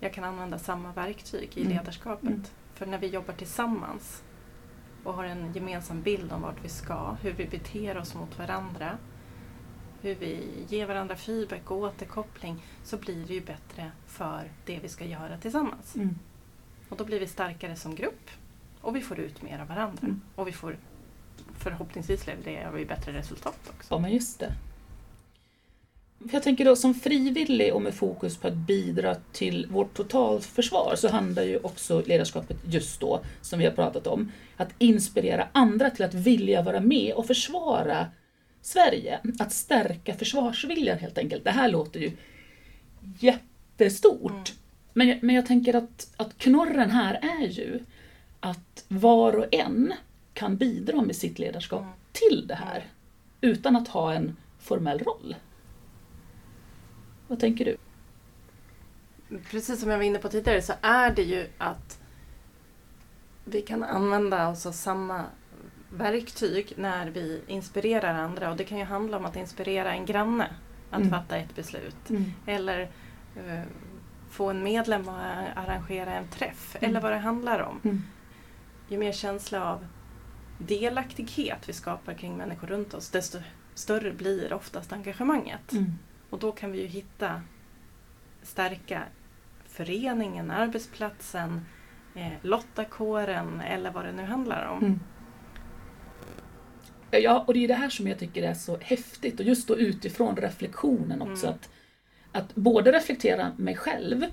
jag 0.00 0.12
kan 0.12 0.24
använda 0.24 0.58
samma 0.58 0.92
verktyg 0.92 1.50
i 1.54 1.60
Mm. 1.60 1.72
ledarskapet. 1.76 2.28
Mm. 2.28 2.42
För 2.74 2.86
när 2.86 2.98
vi 2.98 3.06
jobbar 3.06 3.34
tillsammans 3.34 4.22
och 5.06 5.14
har 5.14 5.24
en 5.24 5.52
gemensam 5.52 6.02
bild 6.02 6.32
om 6.32 6.42
vart 6.42 6.64
vi 6.64 6.68
ska, 6.68 7.16
hur 7.22 7.32
vi 7.32 7.46
beter 7.46 7.98
oss 7.98 8.14
mot 8.14 8.38
varandra, 8.38 8.98
hur 10.02 10.14
vi 10.14 10.48
ger 10.68 10.86
varandra 10.86 11.16
feedback 11.16 11.70
och 11.70 11.76
återkoppling 11.76 12.62
så 12.84 12.96
blir 12.96 13.26
det 13.26 13.34
ju 13.34 13.40
bättre 13.40 13.90
för 14.06 14.50
det 14.64 14.78
vi 14.78 14.88
ska 14.88 15.04
göra 15.04 15.38
tillsammans. 15.38 15.94
Mm. 15.94 16.18
Och 16.88 16.96
då 16.96 17.04
blir 17.04 17.20
vi 17.20 17.26
starkare 17.26 17.76
som 17.76 17.94
grupp 17.94 18.30
och 18.80 18.96
vi 18.96 19.00
får 19.00 19.18
ut 19.18 19.42
mer 19.42 19.58
av 19.58 19.68
varandra. 19.68 20.02
Mm. 20.02 20.20
Och 20.34 20.48
vi 20.48 20.52
får 20.52 20.76
förhoppningsvis 21.58 22.26
levererar 22.26 22.72
vi 22.72 22.84
bättre 22.84 23.12
resultat 23.12 23.72
också. 23.76 23.94
Ja, 23.94 23.98
men 23.98 24.12
just 24.12 24.40
det. 24.40 24.52
Jag 26.32 26.42
tänker 26.42 26.64
då 26.64 26.76
som 26.76 26.94
frivillig 26.94 27.74
och 27.74 27.82
med 27.82 27.94
fokus 27.94 28.36
på 28.36 28.48
att 28.48 28.54
bidra 28.54 29.14
till 29.32 29.66
vårt 29.70 29.94
totalförsvar 29.94 30.94
så 30.96 31.08
handlar 31.08 31.42
ju 31.42 31.58
också 31.58 32.02
ledarskapet 32.06 32.56
just 32.68 33.00
då, 33.00 33.20
som 33.42 33.58
vi 33.58 33.64
har 33.64 33.72
pratat 33.72 34.06
om, 34.06 34.32
att 34.56 34.68
inspirera 34.78 35.48
andra 35.52 35.90
till 35.90 36.04
att 36.04 36.14
vilja 36.14 36.62
vara 36.62 36.80
med 36.80 37.14
och 37.14 37.26
försvara 37.26 38.06
Sverige. 38.62 39.20
Att 39.38 39.52
stärka 39.52 40.14
försvarsviljan 40.14 40.98
helt 40.98 41.18
enkelt. 41.18 41.44
Det 41.44 41.50
här 41.50 41.68
låter 41.68 42.00
ju 42.00 42.10
jättestort. 43.20 44.30
Mm. 44.32 44.44
Men, 44.92 45.08
jag- 45.08 45.22
men 45.22 45.34
jag 45.36 45.46
tänker 45.46 45.74
att, 45.74 46.10
att 46.16 46.38
knorren 46.38 46.90
här 46.90 47.14
är 47.40 47.46
ju 47.48 47.80
att 48.40 48.84
var 48.88 49.32
och 49.38 49.54
en 49.54 49.92
kan 50.34 50.56
bidra 50.56 51.02
med 51.02 51.16
sitt 51.16 51.38
ledarskap 51.38 51.80
Mm. 51.80 51.92
till 52.12 52.46
det 52.46 52.54
här 52.54 52.84
utan 53.40 53.76
att 53.76 53.88
ha 53.88 54.12
en 54.12 54.36
formell 54.60 54.98
roll. 54.98 55.34
Vad 57.28 57.40
tänker 57.40 57.64
du? 57.64 57.76
Precis 59.50 59.80
som 59.80 59.90
jag 59.90 59.96
var 59.98 60.04
inne 60.04 60.18
på 60.18 60.28
tidigare 60.28 60.62
så 60.62 60.72
är 60.82 61.10
det 61.10 61.22
ju 61.22 61.46
att 61.58 61.98
vi 63.44 63.62
kan 63.62 63.84
använda 63.84 64.48
oss 64.48 64.66
av 64.66 64.72
samma 64.72 65.24
verktyg 65.90 66.72
när 66.76 67.10
vi 67.10 67.40
inspirerar 67.46 68.14
andra. 68.14 68.50
Och 68.50 68.56
det 68.56 68.64
kan 68.64 68.78
ju 68.78 68.84
handla 68.84 69.16
om 69.16 69.24
att 69.24 69.36
inspirera 69.36 69.92
en 69.94 70.06
granne 70.06 70.50
att 70.90 70.98
Mm. 71.00 71.10
fatta 71.10 71.36
ett 71.36 71.54
beslut. 71.56 72.10
Eller 72.46 72.80
eh, 73.36 73.62
få 74.30 74.50
en 74.50 74.62
medlem 74.62 75.08
att 75.08 75.46
arrangera 75.56 76.14
en 76.14 76.28
träff. 76.28 76.76
Mm. 76.80 76.90
Eller 76.90 77.00
vad 77.00 77.12
det 77.12 77.18
handlar 77.18 77.60
om. 77.60 77.80
Mm. 77.84 78.02
Ju 78.88 78.98
mer 78.98 79.12
känsla 79.12 79.64
av 79.72 79.86
delaktighet 80.58 81.68
vi 81.68 81.72
skapar 81.72 82.14
kring 82.14 82.36
människor 82.36 82.66
runt 82.66 82.94
oss 82.94 83.10
desto 83.10 83.38
större 83.74 84.12
blir 84.12 84.52
oftast 84.52 84.92
engagemanget. 84.92 85.72
Mm. 85.72 85.92
Och 86.30 86.38
då 86.38 86.52
kan 86.52 86.72
vi 86.72 86.80
ju 86.80 86.86
hitta, 86.86 87.42
stärka 88.42 89.02
föreningen, 89.66 90.50
arbetsplatsen, 90.50 91.60
eh, 92.14 92.32
lottakåren 92.42 93.60
eller 93.60 93.90
vad 93.90 94.04
det 94.04 94.12
nu 94.12 94.22
handlar 94.22 94.66
om. 94.66 94.84
Mm. 94.84 95.00
Ja, 97.10 97.44
och 97.46 97.54
det 97.54 97.64
är 97.64 97.68
det 97.68 97.74
här 97.74 97.88
som 97.88 98.06
jag 98.06 98.18
tycker 98.18 98.42
är 98.42 98.54
så 98.54 98.78
häftigt 98.80 99.40
och 99.40 99.46
just 99.46 99.68
då 99.68 99.76
utifrån 99.76 100.36
reflektionen 100.36 101.22
också. 101.22 101.46
Mm. 101.46 101.58
Att, 101.58 101.70
att 102.32 102.54
både 102.54 102.92
reflektera 102.92 103.52
mig 103.56 103.76
själv 103.76 104.24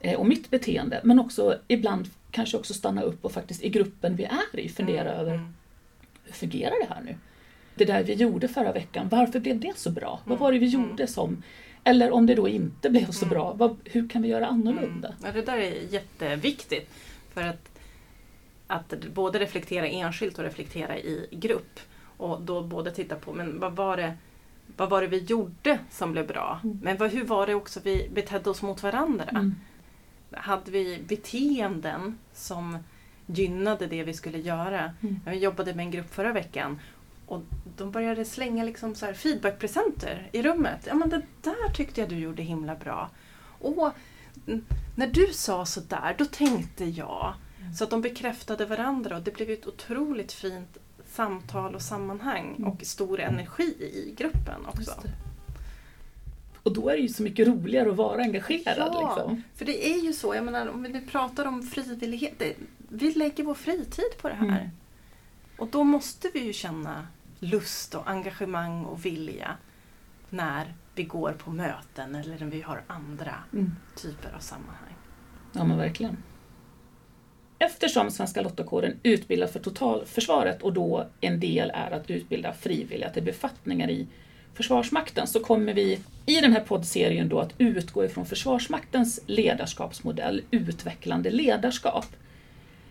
eh, 0.00 0.20
och 0.20 0.26
mitt 0.26 0.50
beteende, 0.50 1.00
men 1.04 1.18
också 1.18 1.58
ibland 1.68 2.08
kanske 2.30 2.56
också 2.56 2.74
stanna 2.74 3.02
upp 3.02 3.24
och 3.24 3.32
faktiskt 3.32 3.62
i 3.62 3.68
gruppen 3.68 4.16
vi 4.16 4.24
är 4.24 4.60
i 4.60 4.68
fundera 4.68 5.10
Mm, 5.10 5.20
över 5.20 5.34
mm. 5.34 5.54
hur 6.24 6.32
fungerar 6.32 6.74
det 6.88 6.94
här 6.94 7.02
nu? 7.02 7.16
Det 7.74 7.84
där 7.84 8.02
vi 8.02 8.14
gjorde 8.14 8.48
förra 8.48 8.72
veckan, 8.72 9.08
varför 9.08 9.40
blev 9.40 9.60
det 9.60 9.72
så 9.78 9.90
bra? 9.90 10.20
Vad 10.24 10.38
var 10.38 10.52
det 10.52 10.58
vi 10.58 10.74
Mm. 10.74 10.88
gjorde 10.88 11.06
som... 11.06 11.42
Eller 11.84 12.10
om 12.10 12.26
det 12.26 12.34
då 12.34 12.48
inte 12.48 12.90
blev 12.90 13.10
så 13.10 13.24
Mm. 13.24 13.34
bra, 13.34 13.52
vad, 13.52 13.76
hur 13.84 14.08
kan 14.08 14.22
vi 14.22 14.28
göra 14.28 14.46
annorlunda? 14.46 15.08
Mm. 15.08 15.20
Ja, 15.24 15.32
det 15.32 15.42
där 15.42 15.56
är 15.58 15.92
jätteviktigt. 15.92 16.90
För 17.32 17.42
att, 17.42 17.68
att 18.66 18.94
både 19.14 19.38
reflektera 19.38 19.86
enskilt 19.88 20.38
och 20.38 20.44
reflektera 20.44 20.98
i 20.98 21.28
grupp. 21.30 21.80
Och 22.16 22.40
då 22.42 22.62
både 22.62 22.90
titta 22.90 23.14
på 23.16 23.32
men 23.32 23.60
vad 23.60 23.76
var 23.76 23.96
det, 23.96 24.14
vad 24.76 24.90
var 24.90 25.00
det 25.02 25.06
vi 25.08 25.18
gjorde 25.18 25.78
som 25.90 26.12
blev 26.12 26.26
bra? 26.26 26.60
Mm. 26.64 26.80
Men 26.82 26.96
vad, 26.96 27.10
hur 27.10 27.24
var 27.24 27.46
det 27.46 27.54
också 27.54 27.80
vi 27.84 28.10
betedde 28.14 28.50
oss 28.50 28.62
mot 28.62 28.82
varandra? 28.82 29.24
Mm. 29.24 29.54
Hade 30.30 30.70
vi 30.70 30.98
beteenden 31.08 32.18
som 32.34 32.78
gynnade 33.26 33.86
det 33.86 34.02
vi 34.04 34.14
skulle 34.14 34.38
göra? 34.38 34.92
Mm. 35.02 35.20
Jag 35.26 35.36
jobbade 35.36 35.74
med 35.74 35.84
en 35.84 35.90
grupp 35.90 36.14
förra 36.14 36.32
veckan 36.32 36.78
och 37.34 37.42
de 37.76 37.90
började 37.90 38.24
slänga 38.24 38.64
liksom 38.64 38.94
så 38.94 39.06
feedbackpresenter 39.14 40.28
i 40.32 40.42
rummet. 40.42 40.80
Ja 40.86 40.94
men 40.94 41.08
det 41.08 41.22
där 41.42 41.72
tyckte 41.74 42.00
jag 42.00 42.10
du 42.10 42.18
gjorde 42.18 42.42
himla 42.42 42.74
bra. 42.74 43.10
Och 43.60 43.92
när 44.94 45.06
du 45.06 45.26
sa 45.32 45.66
så 45.66 45.80
där, 45.80 46.14
då 46.18 46.24
tänkte 46.24 46.84
jag. 46.84 47.34
Så 47.76 47.84
att 47.84 47.90
de 47.90 48.00
bekräftade 48.02 48.66
varandra 48.66 49.16
och 49.16 49.22
det 49.22 49.34
blev 49.34 49.50
ett 49.50 49.66
otroligt 49.66 50.32
fint 50.32 50.78
samtal 51.06 51.74
och 51.74 51.82
sammanhang 51.82 52.54
Mm. 52.58 52.70
och 52.70 52.84
stor 52.86 53.20
energi 53.20 53.74
i 53.80 54.14
gruppen 54.18 54.66
också. 54.66 54.94
Och 56.62 56.72
då 56.72 56.88
är 56.88 56.96
det 56.96 57.02
ju 57.02 57.08
så 57.08 57.22
mycket 57.22 57.48
roligare 57.48 57.90
att 57.90 57.96
vara 57.96 58.22
engagerad. 58.22 58.76
Ja. 58.92 59.14
Liksom. 59.16 59.42
För 59.54 59.64
det 59.64 59.92
är 59.94 59.98
ju 59.98 60.12
så, 60.12 60.34
jag 60.34 60.44
menar 60.44 60.68
om 60.68 60.82
vi 60.82 60.88
nu 60.88 61.00
pratar 61.00 61.44
om 61.44 61.62
frivillighet. 61.62 62.34
Det, 62.38 62.54
vi 62.88 63.12
lägger 63.12 63.44
vår 63.44 63.54
fritid 63.54 64.18
på 64.20 64.28
det 64.28 64.34
här. 64.34 64.46
Mm. 64.46 64.68
Och 65.56 65.68
då 65.68 65.84
måste 65.84 66.30
vi 66.34 66.40
ju 66.44 66.52
känna 66.52 67.06
lust 67.44 67.94
och 67.94 68.10
engagemang 68.10 68.84
och 68.84 69.04
vilja 69.04 69.56
när 70.30 70.74
vi 70.94 71.04
går 71.04 71.32
på 71.32 71.50
möten 71.50 72.14
eller 72.14 72.38
när 72.38 72.46
vi 72.46 72.62
har 72.62 72.82
andra 72.86 73.34
Mm. 73.52 73.76
typer 73.96 74.32
av 74.36 74.38
sammanhang. 74.40 74.94
Ja 75.52 75.64
men 75.64 75.78
verkligen. 75.78 76.16
Eftersom 77.58 78.10
Svenska 78.10 78.40
Lottakåren 78.42 79.00
utbildar 79.02 79.46
för 79.46 79.60
totalförsvaret 79.60 80.62
och 80.62 80.72
då 80.72 81.06
en 81.20 81.40
del 81.40 81.70
är 81.74 81.90
att 81.90 82.10
utbilda 82.10 82.52
frivilliga 82.52 83.10
till 83.10 83.22
befattningar 83.22 83.90
i 83.90 84.06
Försvarsmakten 84.54 85.26
så 85.26 85.40
kommer 85.40 85.74
vi 85.74 86.00
i 86.26 86.40
den 86.40 86.52
här 86.52 86.60
poddserien 86.60 87.28
då 87.28 87.40
att 87.40 87.54
utgå 87.58 88.04
ifrån 88.04 88.26
Försvarsmaktens 88.26 89.20
ledarskapsmodell 89.26 90.42
Utvecklande 90.50 91.30
ledarskap. 91.30 92.06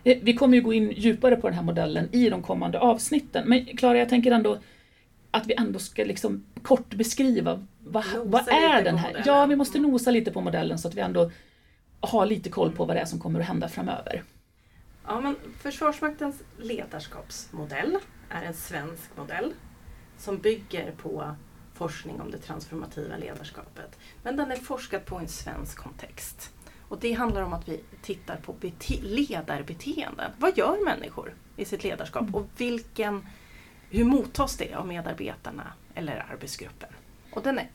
Eh, 0.04 0.18
Vi 0.22 0.34
kommer 0.34 0.56
ju 0.56 0.62
gå 0.62 0.72
in 0.72 0.90
djupare 0.96 1.36
på 1.36 1.46
den 1.48 1.56
här 1.56 1.62
modellen 1.62 2.08
i 2.12 2.30
de 2.30 2.42
kommande 2.42 2.78
avsnitten 2.80 3.48
men 3.48 3.64
Klara, 3.66 3.98
jag 3.98 4.08
tänker 4.08 4.30
ändå 4.32 4.58
att 5.30 5.46
vi 5.46 5.54
ändå 5.58 5.78
ska 5.78 6.04
liksom 6.04 6.44
kort 6.62 6.94
beskriva 6.94 7.66
vad, 7.84 8.04
vad 8.24 8.48
är 8.48 8.82
den 8.82 8.96
här? 8.96 9.08
modellen. 9.08 9.22
Ja, 9.26 9.46
vi 9.46 9.56
måste 9.56 9.78
nosa 9.78 10.10
lite 10.10 10.30
på 10.32 10.40
modellen 10.40 10.78
så 10.78 10.88
att 10.88 10.94
vi 10.94 11.00
ändå 11.00 11.30
har 12.00 12.26
lite 12.26 12.50
koll 12.50 12.72
på 12.72 12.84
vad 12.84 12.96
det 12.96 13.00
är 13.00 13.04
som 13.04 13.20
kommer 13.20 13.40
att 13.40 13.46
hända 13.46 13.68
framöver. 13.68 14.22
Ja, 15.06 15.20
men 15.20 15.36
Försvarsmaktens 15.62 16.42
ledarskapsmodell 16.58 17.98
är 18.30 18.42
en 18.42 18.54
svensk 18.54 19.16
modell 19.16 19.52
som 20.18 20.38
bygger 20.38 20.90
på 20.90 21.34
forskning 21.74 22.20
om 22.20 22.30
det 22.30 22.38
transformativa 22.38 23.16
ledarskapet. 23.16 23.98
Men 24.22 24.36
den 24.36 24.50
är 24.50 24.56
forskad 24.56 25.04
på 25.04 25.16
en 25.16 25.28
svensk 25.28 25.78
kontext. 25.78 26.50
Och 26.88 26.98
det 26.98 27.12
handlar 27.12 27.42
om 27.42 27.52
att 27.52 27.68
vi 27.68 27.80
tittar 28.02 28.36
på 28.36 28.52
bete- 28.52 29.02
ledarbeteenden. 29.02 30.30
Vad 30.38 30.58
gör 30.58 30.84
människor 30.84 31.34
i 31.56 31.64
sitt 31.64 31.84
ledarskap 31.84 32.34
och 32.34 32.46
vilken, 32.56 33.26
hur 33.90 34.04
mottas 34.04 34.56
det 34.56 34.74
av 34.74 34.86
medarbetarna 34.86 35.72
eller 35.94 36.26
arbetsgruppen? 36.32 36.90
Och 37.32 37.42
den 37.42 37.58
är 37.58 37.68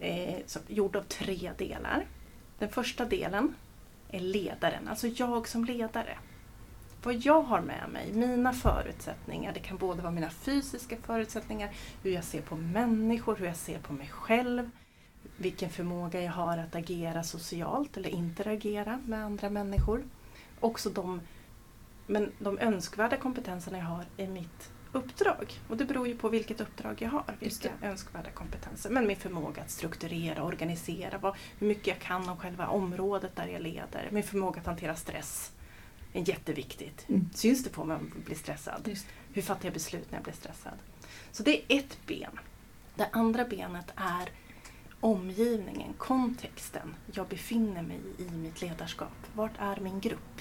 eh, 0.00 0.38
gjord 0.68 0.96
av 0.96 1.02
tre 1.02 1.50
delar. 1.58 2.06
Den 2.58 2.68
första 2.68 3.04
delen 3.04 3.54
är 4.10 4.20
ledaren, 4.20 4.88
alltså 4.88 5.06
jag 5.06 5.48
som 5.48 5.64
ledare 5.64 6.18
vad 7.06 7.14
jag 7.14 7.42
har 7.42 7.60
med 7.60 7.88
mig, 7.92 8.12
mina 8.12 8.52
förutsättningar. 8.52 9.52
Det 9.52 9.60
kan 9.60 9.76
både 9.76 10.02
vara 10.02 10.12
mina 10.12 10.30
fysiska 10.30 10.96
förutsättningar, 11.02 11.70
hur 12.02 12.10
jag 12.10 12.24
ser 12.24 12.40
på 12.40 12.56
människor, 12.56 13.36
hur 13.36 13.46
jag 13.46 13.56
ser 13.56 13.78
på 13.78 13.92
mig 13.92 14.08
själv, 14.08 14.70
vilken 15.36 15.70
förmåga 15.70 16.22
jag 16.22 16.32
har 16.32 16.58
att 16.58 16.74
agera 16.74 17.22
socialt 17.22 17.96
eller 17.96 18.10
interagera 18.10 19.00
med 19.06 19.24
andra 19.24 19.50
människor. 19.50 20.04
Också 20.60 20.90
de, 20.90 21.20
men 22.06 22.32
de 22.38 22.58
önskvärda 22.58 23.16
kompetenserna 23.16 23.78
jag 23.78 23.84
har 23.84 24.04
i 24.16 24.26
mitt 24.26 24.70
uppdrag. 24.92 25.60
Och 25.68 25.76
det 25.76 25.84
beror 25.84 26.08
ju 26.08 26.16
på 26.16 26.28
vilket 26.28 26.60
uppdrag 26.60 27.02
jag 27.02 27.10
har, 27.10 27.24
vilka 27.38 27.70
önskvärda 27.82 28.30
kompetenser. 28.30 28.90
Men 28.90 29.06
min 29.06 29.16
förmåga 29.16 29.62
att 29.62 29.70
strukturera, 29.70 30.42
organisera, 30.42 31.18
vad, 31.18 31.34
hur 31.58 31.66
mycket 31.66 31.86
jag 31.86 31.98
kan 31.98 32.28
om 32.28 32.36
själva 32.36 32.68
området 32.68 33.36
där 33.36 33.46
jag 33.46 33.62
leder. 33.62 34.08
Min 34.10 34.22
förmåga 34.22 34.60
att 34.60 34.66
hantera 34.66 34.94
stress 34.94 35.52
är 36.12 36.28
jätteviktigt. 36.28 37.08
Mm. 37.08 37.30
Syns 37.34 37.64
det 37.64 37.70
på 37.70 37.84
mig 37.84 37.96
om 37.96 38.12
jag 38.14 38.24
blir 38.24 38.36
stressad? 38.36 38.98
Hur 39.32 39.42
fattar 39.42 39.64
jag 39.64 39.74
beslut 39.74 40.10
när 40.10 40.18
jag 40.18 40.24
blir 40.24 40.34
stressad? 40.34 40.78
Så 41.32 41.42
det 41.42 41.72
är 41.72 41.78
ett 41.78 41.98
ben. 42.06 42.38
Det 42.94 43.08
andra 43.12 43.44
benet 43.44 43.92
är 43.96 44.30
omgivningen, 45.06 45.92
kontexten 45.98 46.94
jag 47.12 47.28
befinner 47.28 47.82
mig 47.82 48.00
i 48.18 48.22
i 48.22 48.36
mitt 48.36 48.62
ledarskap. 48.62 49.26
Vart 49.34 49.52
är 49.58 49.80
min 49.80 50.00
grupp? 50.00 50.40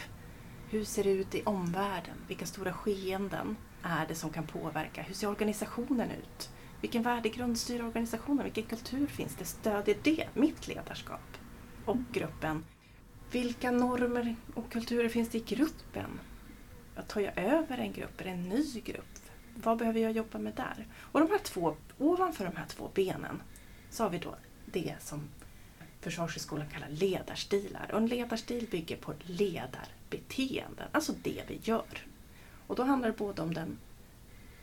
Hur 0.70 0.84
ser 0.84 1.04
det 1.04 1.10
ut 1.10 1.36
i 1.36 1.44
omvärlden? 1.44 2.18
Vilka 2.28 2.46
stora 2.46 2.74
skeenden 2.74 3.58
är 3.82 4.08
det 4.08 4.16
som 4.16 4.30
kan 4.30 4.48
påverka? 4.48 5.02
Hur 5.02 5.14
ser 5.14 5.28
organisationen 5.30 6.12
ut? 6.12 6.50
Vilken 6.82 7.04
värdegrund 7.04 7.58
styr 7.58 7.84
organisationen? 7.84 8.44
Vilken 8.44 8.64
kultur 8.64 9.08
finns 9.08 9.36
det? 9.36 9.46
Stödjer 9.46 9.98
det 10.04 10.28
mitt 10.34 10.68
ledarskap 10.68 11.38
och 11.86 11.98
gruppen? 12.12 12.66
Vilka 13.32 13.72
normer 13.72 14.36
och 14.54 14.72
kulturer 14.72 15.10
finns 15.10 15.30
det 15.30 15.38
i 15.38 15.56
gruppen? 15.56 16.20
Tar 17.08 17.22
jag 17.22 17.38
över 17.38 17.78
en 17.78 17.94
grupp? 17.94 18.22
Är 18.22 18.24
det 18.24 18.30
en 18.30 18.50
ny 18.50 18.82
grupp? 18.86 19.20
Vad 19.56 19.78
behöver 19.78 20.00
jag 20.00 20.12
jobba 20.12 20.40
med 20.40 20.56
där? 20.56 20.88
Och 20.98 21.20
de 21.20 21.30
här 21.30 21.40
två, 21.40 21.76
ovanför 21.98 22.46
de 22.46 22.56
här 22.56 22.68
två 22.68 22.90
benen 22.94 23.42
så 23.90 24.04
har 24.04 24.10
vi 24.10 24.18
då 24.18 24.36
det 24.76 24.96
som 25.00 25.30
Försvarshögskolan 26.02 26.68
kallar 26.70 26.90
ledarstilar. 26.90 27.90
Och 27.92 27.98
en 27.98 28.08
ledarstil 28.08 28.68
bygger 28.72 28.98
på 28.98 29.14
ledarbeteenden, 29.22 30.88
alltså 30.92 31.14
det 31.24 31.44
vi 31.48 31.60
gör. 31.64 32.08
Och 32.68 32.76
då 32.76 32.84
handlar 32.84 33.10
det 33.10 33.18
både 33.18 33.42
om 33.42 33.54
den 33.54 33.78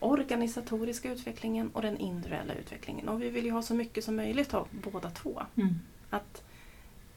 organisatoriska 0.00 1.12
utvecklingen 1.12 1.70
och 1.70 1.82
den 1.82 1.98
individuella 1.98 2.54
utvecklingen. 2.54 3.08
Och 3.08 3.22
vi 3.22 3.30
vill 3.30 3.44
ju 3.44 3.50
ha 3.50 3.62
så 3.62 3.74
mycket 3.74 4.04
som 4.04 4.16
möjligt 4.16 4.54
av 4.54 4.68
båda 4.92 5.10
två. 5.10 5.42
Mm. 5.56 5.74
Att 6.10 6.42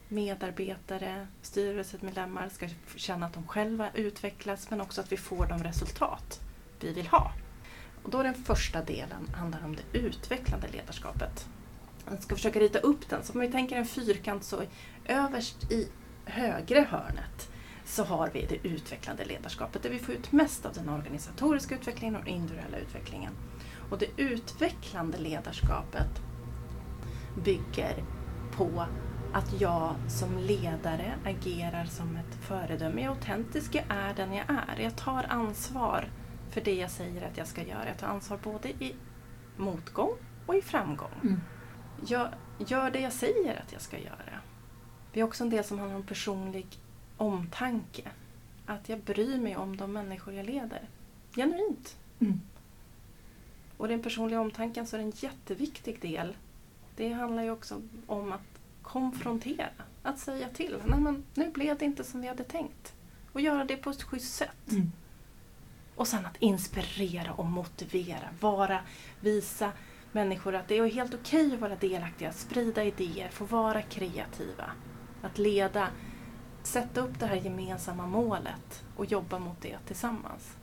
medarbetare, 0.08 1.28
styrelsemedlemmar 1.42 2.50
ska 2.50 2.70
känna 2.96 3.25
att 3.25 3.34
de 3.34 3.48
själva 3.48 3.90
utvecklas 3.94 4.70
men 4.70 4.82
också 4.82 5.02
att 5.02 5.12
vi 5.12 5.18
får 5.18 5.46
de 5.46 5.64
resultat 5.64 6.42
vi 6.80 6.94
vill 6.94 7.08
ha. 7.08 7.32
Och 8.04 8.12
då 8.12 8.24
den 8.24 8.36
första 8.36 8.84
delen 8.84 9.30
handlar 9.36 9.66
om 9.66 9.75
det 9.75 10.00
utvecklande 10.00 10.68
ledarskapet. 10.68 11.48
Jag 12.10 12.24
ska 12.24 12.36
försöka 12.36 12.60
rita 12.60 12.80
upp 12.80 13.10
den. 13.10 13.24
Så 13.24 13.34
om 13.34 13.40
vi 13.40 13.52
tänker 13.52 13.76
en 13.76 13.86
fyrkant 13.86 14.44
så 14.44 14.62
överst 15.06 15.72
i 15.72 15.90
högre 16.26 16.88
hörnet 16.90 17.52
så 17.86 18.04
har 18.04 18.30
vi 18.34 18.46
det 18.46 18.68
utvecklande 18.68 19.26
ledarskapet 19.26 19.84
där 19.84 19.90
vi 19.90 20.00
får 20.00 20.16
ut 20.16 20.32
mest 20.32 20.66
av 20.66 20.74
den 20.74 20.90
organisatoriska 20.90 21.76
utvecklingen 21.76 22.16
och 22.16 22.24
den 22.24 22.34
individuella 22.34 22.78
utvecklingen. 22.78 23.34
Och 23.90 23.98
det 23.98 24.08
utvecklande 24.18 25.18
ledarskapet 25.18 26.22
bygger 27.44 28.04
på 28.52 28.86
att 29.34 29.62
jag 29.62 29.96
som 30.08 30.38
ledare 30.38 31.14
agerar 31.26 31.86
som 31.86 32.16
ett 32.16 32.36
föredöme. 32.48 33.02
Jag 33.02 33.12
är 33.12 33.16
autentisk, 33.16 33.76
jag 33.76 33.84
är 33.90 34.14
den 34.14 34.34
jag 34.34 34.46
är. 34.50 34.80
Jag 34.80 34.96
tar 34.96 35.26
ansvar 35.30 36.10
för 36.50 36.62
det 36.62 36.74
jag 36.76 36.92
säger 36.92 37.28
att 37.28 37.38
jag 37.38 37.48
ska 37.48 37.64
göra. 37.64 37.88
Jag 37.88 37.98
tar 37.98 38.08
ansvar 38.08 38.40
både 38.44 38.70
i 38.70 38.96
motgång 39.58 40.12
och 40.46 40.56
i 40.56 40.62
framgång. 40.62 41.12
Mm. 41.24 41.42
Jag 42.08 42.30
gör 42.68 42.92
det 42.92 43.00
jag 43.00 43.14
säger 43.14 43.62
att 43.62 43.72
jag 43.72 43.82
ska 43.82 44.00
göra. 44.00 44.40
Det 45.14 45.20
är 45.20 45.24
också 45.24 45.44
en 45.44 45.50
del 45.50 45.64
som 45.64 45.80
handlar 45.80 45.98
om 45.98 46.04
personlig 46.06 46.80
omtanke. 47.18 48.12
Att 48.66 48.90
jag 48.90 49.00
bryr 49.00 49.38
mig 49.38 49.56
om 49.56 49.78
de 49.78 49.94
människor 49.94 50.34
jag 50.34 50.46
leder. 50.46 50.90
Genuint. 51.36 51.98
Mm. 52.20 52.42
Och 53.78 53.88
den 53.88 54.02
personliga 54.02 54.42
omtanken 54.42 54.88
så 54.88 54.96
är 54.96 55.02
en 55.02 55.14
jätteviktig 55.16 56.02
del. 56.02 56.36
Det 56.96 57.14
handlar 57.14 57.44
ju 57.44 57.52
också 57.52 57.82
om 58.08 58.32
att 58.32 58.60
konfrontera. 58.82 59.70
Att 60.04 60.20
säga 60.20 60.50
till. 60.50 60.78
Nej, 60.86 61.00
men 61.00 61.24
nu 61.34 61.52
blev 61.52 61.78
det 61.78 61.86
inte 61.86 62.04
som 62.04 62.22
vi 62.22 62.28
hade 62.28 62.44
tänkt. 62.44 62.94
Och 63.32 63.42
göra 63.42 63.66
det 63.66 63.78
på 63.78 63.90
ett 63.90 64.04
schysst 64.04 64.36
sätt. 64.36 64.72
Mm. 64.72 64.92
Och 65.96 66.08
sen 66.08 66.25
att 66.25 66.38
inspirera 66.40 67.34
och 67.34 67.46
motivera. 67.46 68.30
Vara, 68.40 68.80
visa 69.20 69.72
människor 70.15 70.55
att 70.55 70.67
det 70.67 70.77
är 70.77 70.86
helt 70.86 71.13
okej 71.13 71.53
att 71.53 71.60
vara 71.60 71.75
delaktiga, 71.75 72.31
sprida 72.31 72.84
idéer, 72.84 73.29
få 73.29 73.45
vara 73.45 73.81
kreativa. 73.81 74.72
Att 75.22 75.38
leda, 75.38 75.88
sätta 76.63 77.01
upp 77.01 77.19
det 77.19 77.25
här 77.25 77.36
gemensamma 77.36 78.07
målet 78.07 78.84
och 78.95 79.05
jobba 79.05 79.39
mot 79.39 79.62
det 79.62 79.77
tillsammans. 79.88 80.53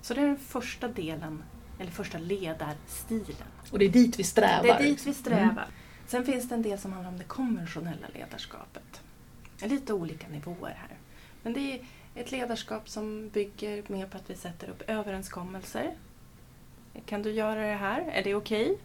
Så 0.00 0.14
det 0.14 0.20
är 0.20 0.26
den 0.26 0.36
första 0.36 0.88
delen, 0.88 1.42
eller 1.78 1.90
första 1.90 2.18
ledarstilen. 2.18 3.48
Och 3.70 3.78
det 3.78 3.84
är 3.84 3.88
dit 3.88 4.18
vi 4.18 4.24
strävar. 4.24 4.62
Det 4.62 4.70
är 4.70 4.82
dit 4.82 5.06
vi 5.06 5.14
strävar. 5.14 5.48
Mm. 5.48 5.74
Sen 6.06 6.24
finns 6.24 6.48
det 6.48 6.54
en 6.54 6.62
del 6.62 6.78
som 6.78 6.92
handlar 6.92 7.10
om 7.10 7.18
det 7.18 7.24
konventionella 7.24 8.06
ledarskapet. 8.14 9.02
Det 9.58 9.64
är 9.64 9.68
lite 9.68 9.92
olika 9.92 10.28
nivåer 10.28 10.76
här. 10.80 10.98
Men 11.42 11.52
det 11.52 11.60
är 11.60 11.84
ett 12.14 12.32
ledarskap 12.32 12.88
som 12.88 13.28
bygger 13.28 13.84
mer 13.86 14.06
på 14.06 14.16
att 14.16 14.30
vi 14.30 14.34
sätter 14.34 14.68
upp 14.68 14.82
överenskommelser. 14.86 15.94
Kan 17.06 17.22
du 17.22 17.30
göra 17.30 17.60
det 17.66 17.74
här? 17.74 18.00
Är 18.00 18.24
det 18.24 18.34
okej? 18.34 18.70
Okay? 18.70 18.76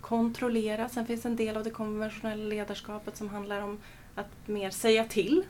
Kontrollera. 0.00 0.88
Sen 0.88 1.06
finns 1.06 1.26
en 1.26 1.36
del 1.36 1.56
av 1.56 1.64
det 1.64 1.70
konventionella 1.70 2.44
ledarskapet 2.44 3.16
som 3.16 3.28
handlar 3.28 3.60
om 3.60 3.80
att 4.14 4.48
mer 4.48 4.70
säga 4.70 5.04
till. 5.04 5.44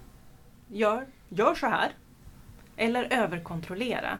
Gör, 0.68 1.06
gör 1.28 1.54
så 1.54 1.66
här. 1.66 1.92
Eller 2.76 3.12
överkontrollera. 3.12 4.18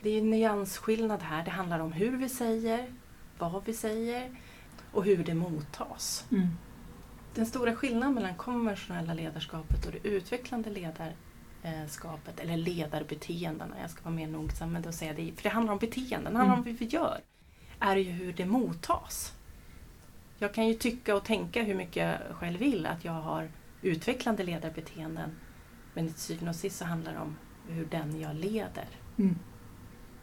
Det 0.00 0.10
är 0.10 0.18
en 0.18 0.30
nyansskillnad 0.30 1.22
här. 1.22 1.44
Det 1.44 1.50
handlar 1.50 1.80
om 1.80 1.92
hur 1.92 2.16
vi 2.16 2.28
säger, 2.28 2.92
vad 3.38 3.64
vi 3.64 3.74
säger 3.74 4.36
och 4.92 5.04
hur 5.04 5.24
det 5.24 5.34
mottas. 5.34 6.24
Mm. 6.32 6.48
Den 7.34 7.46
stora 7.46 7.74
skillnaden 7.74 8.14
mellan 8.14 8.34
konventionella 8.34 9.14
ledarskapet 9.14 9.86
och 9.86 9.92
det 9.92 10.08
utvecklande 10.08 10.70
ledarskapet, 10.70 11.16
eller 11.62 12.56
ledarbeteendena, 12.56 13.76
jag 13.80 13.90
ska 13.90 14.02
vara 14.02 14.14
mer 14.14 14.26
nogsam 14.26 14.72
med 14.72 14.86
att 14.86 14.94
säga 14.94 15.12
det, 15.12 15.32
för 15.36 15.42
det 15.42 15.48
handlar 15.48 15.72
om 15.72 15.78
beteenden, 15.78 16.32
det 16.32 16.38
handlar 16.38 16.56
om 16.56 16.62
mm. 16.62 16.72
vad 16.72 16.80
vi 16.80 16.86
gör, 16.86 17.20
är 17.80 17.96
ju 17.96 18.10
hur 18.10 18.32
det 18.32 18.46
mottas. 18.46 19.34
Jag 20.38 20.54
kan 20.54 20.68
ju 20.68 20.74
tycka 20.74 21.16
och 21.16 21.24
tänka 21.24 21.62
hur 21.62 21.74
mycket 21.74 21.96
jag 21.96 22.36
själv 22.36 22.58
vill 22.58 22.86
att 22.86 23.04
jag 23.04 23.12
har 23.12 23.50
utvecklande 23.82 24.42
ledarbeteenden, 24.42 25.30
men 25.94 26.06
till 26.06 26.20
syvende 26.20 26.50
och 26.50 26.56
sist 26.56 26.76
så 26.76 26.84
handlar 26.84 27.12
det 27.12 27.18
om 27.18 27.36
hur 27.68 27.86
den 27.86 28.20
jag 28.20 28.36
leder 28.36 28.88
mm 29.18 29.38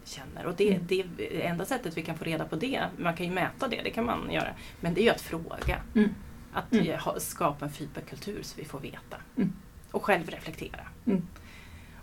känner. 0.07 0.45
Och 0.45 0.55
det, 0.55 0.73
mm. 0.73 0.85
det 0.87 1.45
enda 1.45 1.65
sättet 1.65 1.97
vi 1.97 2.01
kan 2.01 2.17
få 2.17 2.23
reda 2.23 2.45
på 2.45 2.55
det, 2.55 2.85
man 2.97 3.15
kan 3.15 3.25
ju 3.25 3.31
mäta 3.31 3.67
det, 3.67 3.81
det 3.83 3.89
kan 3.89 4.05
man 4.05 4.31
göra, 4.31 4.49
men 4.79 4.93
det 4.93 5.01
är 5.01 5.03
ju 5.03 5.09
att 5.09 5.21
fråga. 5.21 5.81
Mm. 5.95 6.09
Att 6.53 6.73
mm. 6.73 6.99
skapa 7.17 7.65
en 7.65 7.71
feedbackkultur 7.71 8.43
så 8.43 8.57
vi 8.57 8.65
får 8.65 8.79
veta. 8.79 9.17
Och 9.91 10.05
själv 10.05 10.29
reflektera. 10.29 10.87
Mm. 11.05 11.27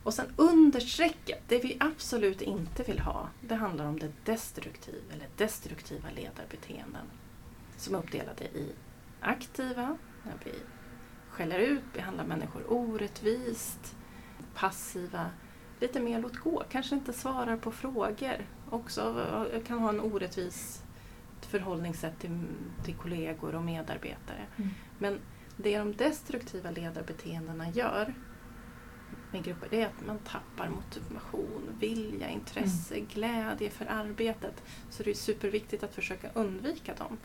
Och 0.02 0.14
sen 0.14 0.26
understrecket, 0.36 1.42
det 1.48 1.58
vi 1.58 1.76
absolut 1.80 2.42
inte 2.42 2.82
vill 2.82 2.98
ha, 2.98 3.28
det 3.40 3.54
handlar 3.54 3.84
om 3.86 3.98
det 3.98 4.12
destruktiva 4.24 5.14
eller 5.14 5.28
destruktiva 5.36 6.10
ledarbeteenden. 6.10 7.06
Som 7.76 7.94
är 7.94 7.98
uppdelade 7.98 8.44
i 8.44 8.72
aktiva, 9.20 9.98
när 10.22 10.34
vi 10.44 10.52
skäller 11.30 11.58
ut, 11.58 11.92
behandlar 11.92 12.24
människor 12.24 12.72
orättvist, 12.72 13.96
passiva, 14.54 15.30
lite 15.80 16.00
mer 16.00 16.20
låt 16.20 16.36
gå, 16.36 16.62
kanske 16.70 16.94
inte 16.94 17.12
svarar 17.12 17.56
på 17.56 17.70
frågor. 17.70 18.46
Också 18.70 19.46
kan 19.66 19.78
ha 19.78 19.88
en 19.88 20.00
orättvis 20.00 20.82
förhållningssätt 21.40 22.18
till, 22.18 22.40
till 22.84 22.94
kollegor 22.94 23.54
och 23.54 23.62
medarbetare. 23.62 24.46
Mm. 24.56 24.70
Men 24.98 25.18
det 25.56 25.78
de 25.78 25.96
destruktiva 25.96 26.70
ledarbeteendena 26.70 27.70
gör 27.70 28.14
med 29.32 29.44
grupper, 29.44 29.68
det 29.70 29.82
är 29.82 29.86
att 29.86 30.06
man 30.06 30.18
tappar 30.18 30.68
motivation, 30.68 31.76
vilja, 31.80 32.28
intresse, 32.28 32.94
mm. 32.94 33.06
glädje 33.14 33.70
för 33.70 33.86
arbetet. 33.86 34.62
Så 34.90 35.02
det 35.02 35.10
är 35.10 35.14
superviktigt 35.14 35.82
att 35.82 35.94
försöka 35.94 36.30
undvika 36.34 36.94
dem. 36.94 37.18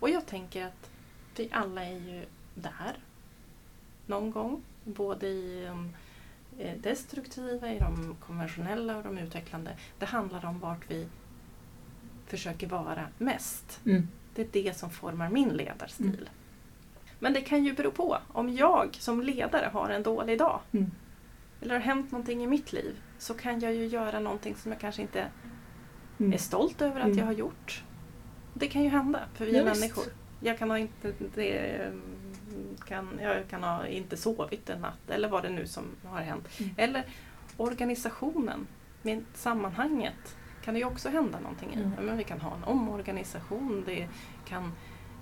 Och 0.00 0.10
jag 0.10 0.26
tänker 0.26 0.66
att 0.66 0.90
vi 1.36 1.48
alla 1.52 1.84
är 1.84 1.98
ju 1.98 2.24
där 2.54 2.98
någon 4.06 4.30
gång. 4.30 4.62
Både 4.84 5.26
i 5.26 5.68
um, 5.68 5.92
Eh, 6.58 6.76
destruktiva, 6.78 7.72
i 7.72 7.78
de 7.78 8.16
konventionella 8.20 8.96
och 8.96 9.02
de 9.02 9.18
utvecklande. 9.18 9.76
Det 9.98 10.06
handlar 10.06 10.46
om 10.46 10.58
vart 10.58 10.90
vi 10.90 11.08
försöker 12.26 12.66
vara 12.66 13.08
mest. 13.18 13.80
Mm. 13.86 14.08
Det 14.34 14.42
är 14.42 14.64
det 14.64 14.76
som 14.76 14.90
formar 14.90 15.30
min 15.30 15.48
ledarstil. 15.48 16.06
Mm. 16.06 16.28
Men 17.18 17.32
det 17.32 17.40
kan 17.40 17.64
ju 17.64 17.72
bero 17.72 17.90
på 17.90 18.18
om 18.28 18.56
jag 18.56 18.94
som 18.94 19.22
ledare 19.22 19.70
har 19.72 19.90
en 19.90 20.02
dålig 20.02 20.38
dag. 20.38 20.60
Mm. 20.72 20.90
Eller 21.60 21.74
har 21.74 21.80
hänt 21.80 22.12
någonting 22.12 22.44
i 22.44 22.46
mitt 22.46 22.72
liv. 22.72 22.96
Så 23.18 23.34
kan 23.34 23.60
jag 23.60 23.74
ju 23.74 23.86
göra 23.86 24.20
någonting 24.20 24.56
som 24.56 24.72
jag 24.72 24.80
kanske 24.80 25.02
inte 25.02 25.26
mm. 26.18 26.32
är 26.32 26.38
stolt 26.38 26.82
över 26.82 27.00
att 27.00 27.06
mm. 27.06 27.18
jag 27.18 27.26
har 27.26 27.32
gjort. 27.32 27.82
Det 28.54 28.68
kan 28.68 28.82
ju 28.82 28.88
hända, 28.88 29.20
för 29.34 29.44
vi 29.44 29.56
är 29.56 29.66
Just. 29.66 29.80
människor. 29.80 30.04
Jag 30.40 30.58
kan 30.58 30.70
ha 30.70 30.78
inte 30.78 31.12
det, 31.34 31.92
kan, 32.88 33.08
jag 33.22 33.48
kan 33.48 33.62
ha 33.62 33.86
inte 33.86 34.16
sovit 34.16 34.70
en 34.70 34.80
natt 34.80 35.10
eller 35.10 35.28
vad 35.28 35.42
det 35.42 35.50
nu 35.50 35.66
som 35.66 35.84
har 36.04 36.20
hänt. 36.20 36.48
Mm. 36.58 36.74
Eller 36.76 37.04
organisationen, 37.56 38.66
med 39.02 39.24
sammanhanget 39.34 40.36
kan 40.62 40.74
det 40.74 40.80
ju 40.80 40.86
också 40.86 41.08
hända 41.08 41.40
någonting 41.40 41.74
i. 41.74 41.76
Mm. 41.76 41.90
Men 42.06 42.16
vi 42.16 42.24
kan 42.24 42.40
ha 42.40 42.56
en 42.56 42.64
omorganisation, 42.64 43.82
det 43.86 44.08
kan 44.48 44.72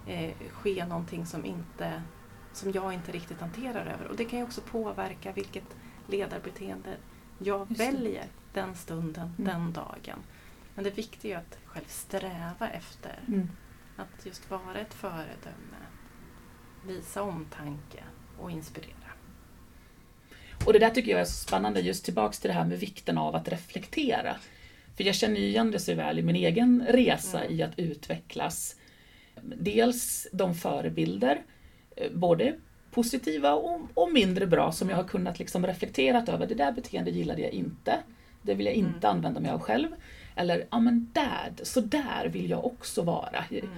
eh, 0.06 0.30
ske 0.52 0.86
någonting 0.86 1.26
som, 1.26 1.44
inte, 1.44 2.02
som 2.52 2.72
jag 2.72 2.92
inte 2.92 3.12
riktigt 3.12 3.40
hanterar 3.40 3.86
över. 3.86 4.06
Och 4.06 4.16
det 4.16 4.24
kan 4.24 4.38
ju 4.38 4.44
också 4.44 4.60
påverka 4.60 5.32
vilket 5.32 5.76
ledarbeteende 6.08 6.96
jag 7.38 7.76
väljer 7.76 8.26
den 8.52 8.74
stunden, 8.74 9.34
mm. 9.38 9.50
den 9.50 9.72
dagen. 9.72 10.18
Men 10.74 10.84
det 10.84 10.90
viktiga 10.90 11.36
är 11.36 11.40
att 11.40 11.58
själv 11.64 11.86
sträva 11.88 12.68
efter 12.68 13.20
mm. 13.28 13.48
att 13.96 14.26
just 14.26 14.50
vara 14.50 14.78
ett 14.80 14.94
föredöme 14.94 15.84
visa 16.86 17.22
omtanke 17.22 18.04
och 18.38 18.50
inspirera. 18.50 18.90
Och 20.66 20.72
det 20.72 20.78
där 20.78 20.90
tycker 20.90 21.10
jag 21.10 21.20
är 21.20 21.24
så 21.24 21.44
spännande, 21.48 21.80
just 21.80 22.04
tillbaks 22.04 22.40
till 22.40 22.48
det 22.48 22.54
här 22.54 22.64
med 22.64 22.78
vikten 22.78 23.18
av 23.18 23.34
att 23.34 23.48
reflektera. 23.48 24.36
För 24.96 25.04
jag 25.04 25.14
känner 25.14 25.40
igen 25.40 25.70
det 25.70 25.78
så 25.78 25.94
väl 25.94 26.18
i 26.18 26.22
min 26.22 26.36
egen 26.36 26.86
resa 26.88 27.40
mm. 27.40 27.58
i 27.58 27.62
att 27.62 27.78
utvecklas. 27.78 28.76
Dels 29.42 30.28
de 30.32 30.54
förebilder, 30.54 31.42
eh, 31.96 32.12
både 32.12 32.54
positiva 32.90 33.54
och, 33.54 33.80
och, 33.94 34.12
mindre 34.12 34.46
bra, 34.46 34.72
som 34.72 34.90
jag 34.90 34.96
har 34.96 35.04
kunnat 35.04 35.38
liksom 35.38 35.66
reflektera 35.66 36.24
över. 36.28 36.46
Det 36.46 36.54
där 36.54 36.72
beteendet 36.72 37.14
gillade 37.14 37.42
jag 37.42 37.52
inte. 37.52 37.98
Det 38.42 38.54
vill 38.54 38.66
jag 38.66 38.74
inte 38.74 39.06
mm. 39.06 39.16
använda 39.16 39.40
mig 39.40 39.50
av 39.50 39.60
själv. 39.60 39.88
Eller, 40.36 40.66
ja 40.70 40.80
men 40.80 41.10
där, 41.12 41.52
så 41.62 41.80
där 41.80 42.28
vill 42.32 42.50
jag 42.50 42.64
också 42.64 43.02
vara. 43.02 43.44
Mm 43.50 43.68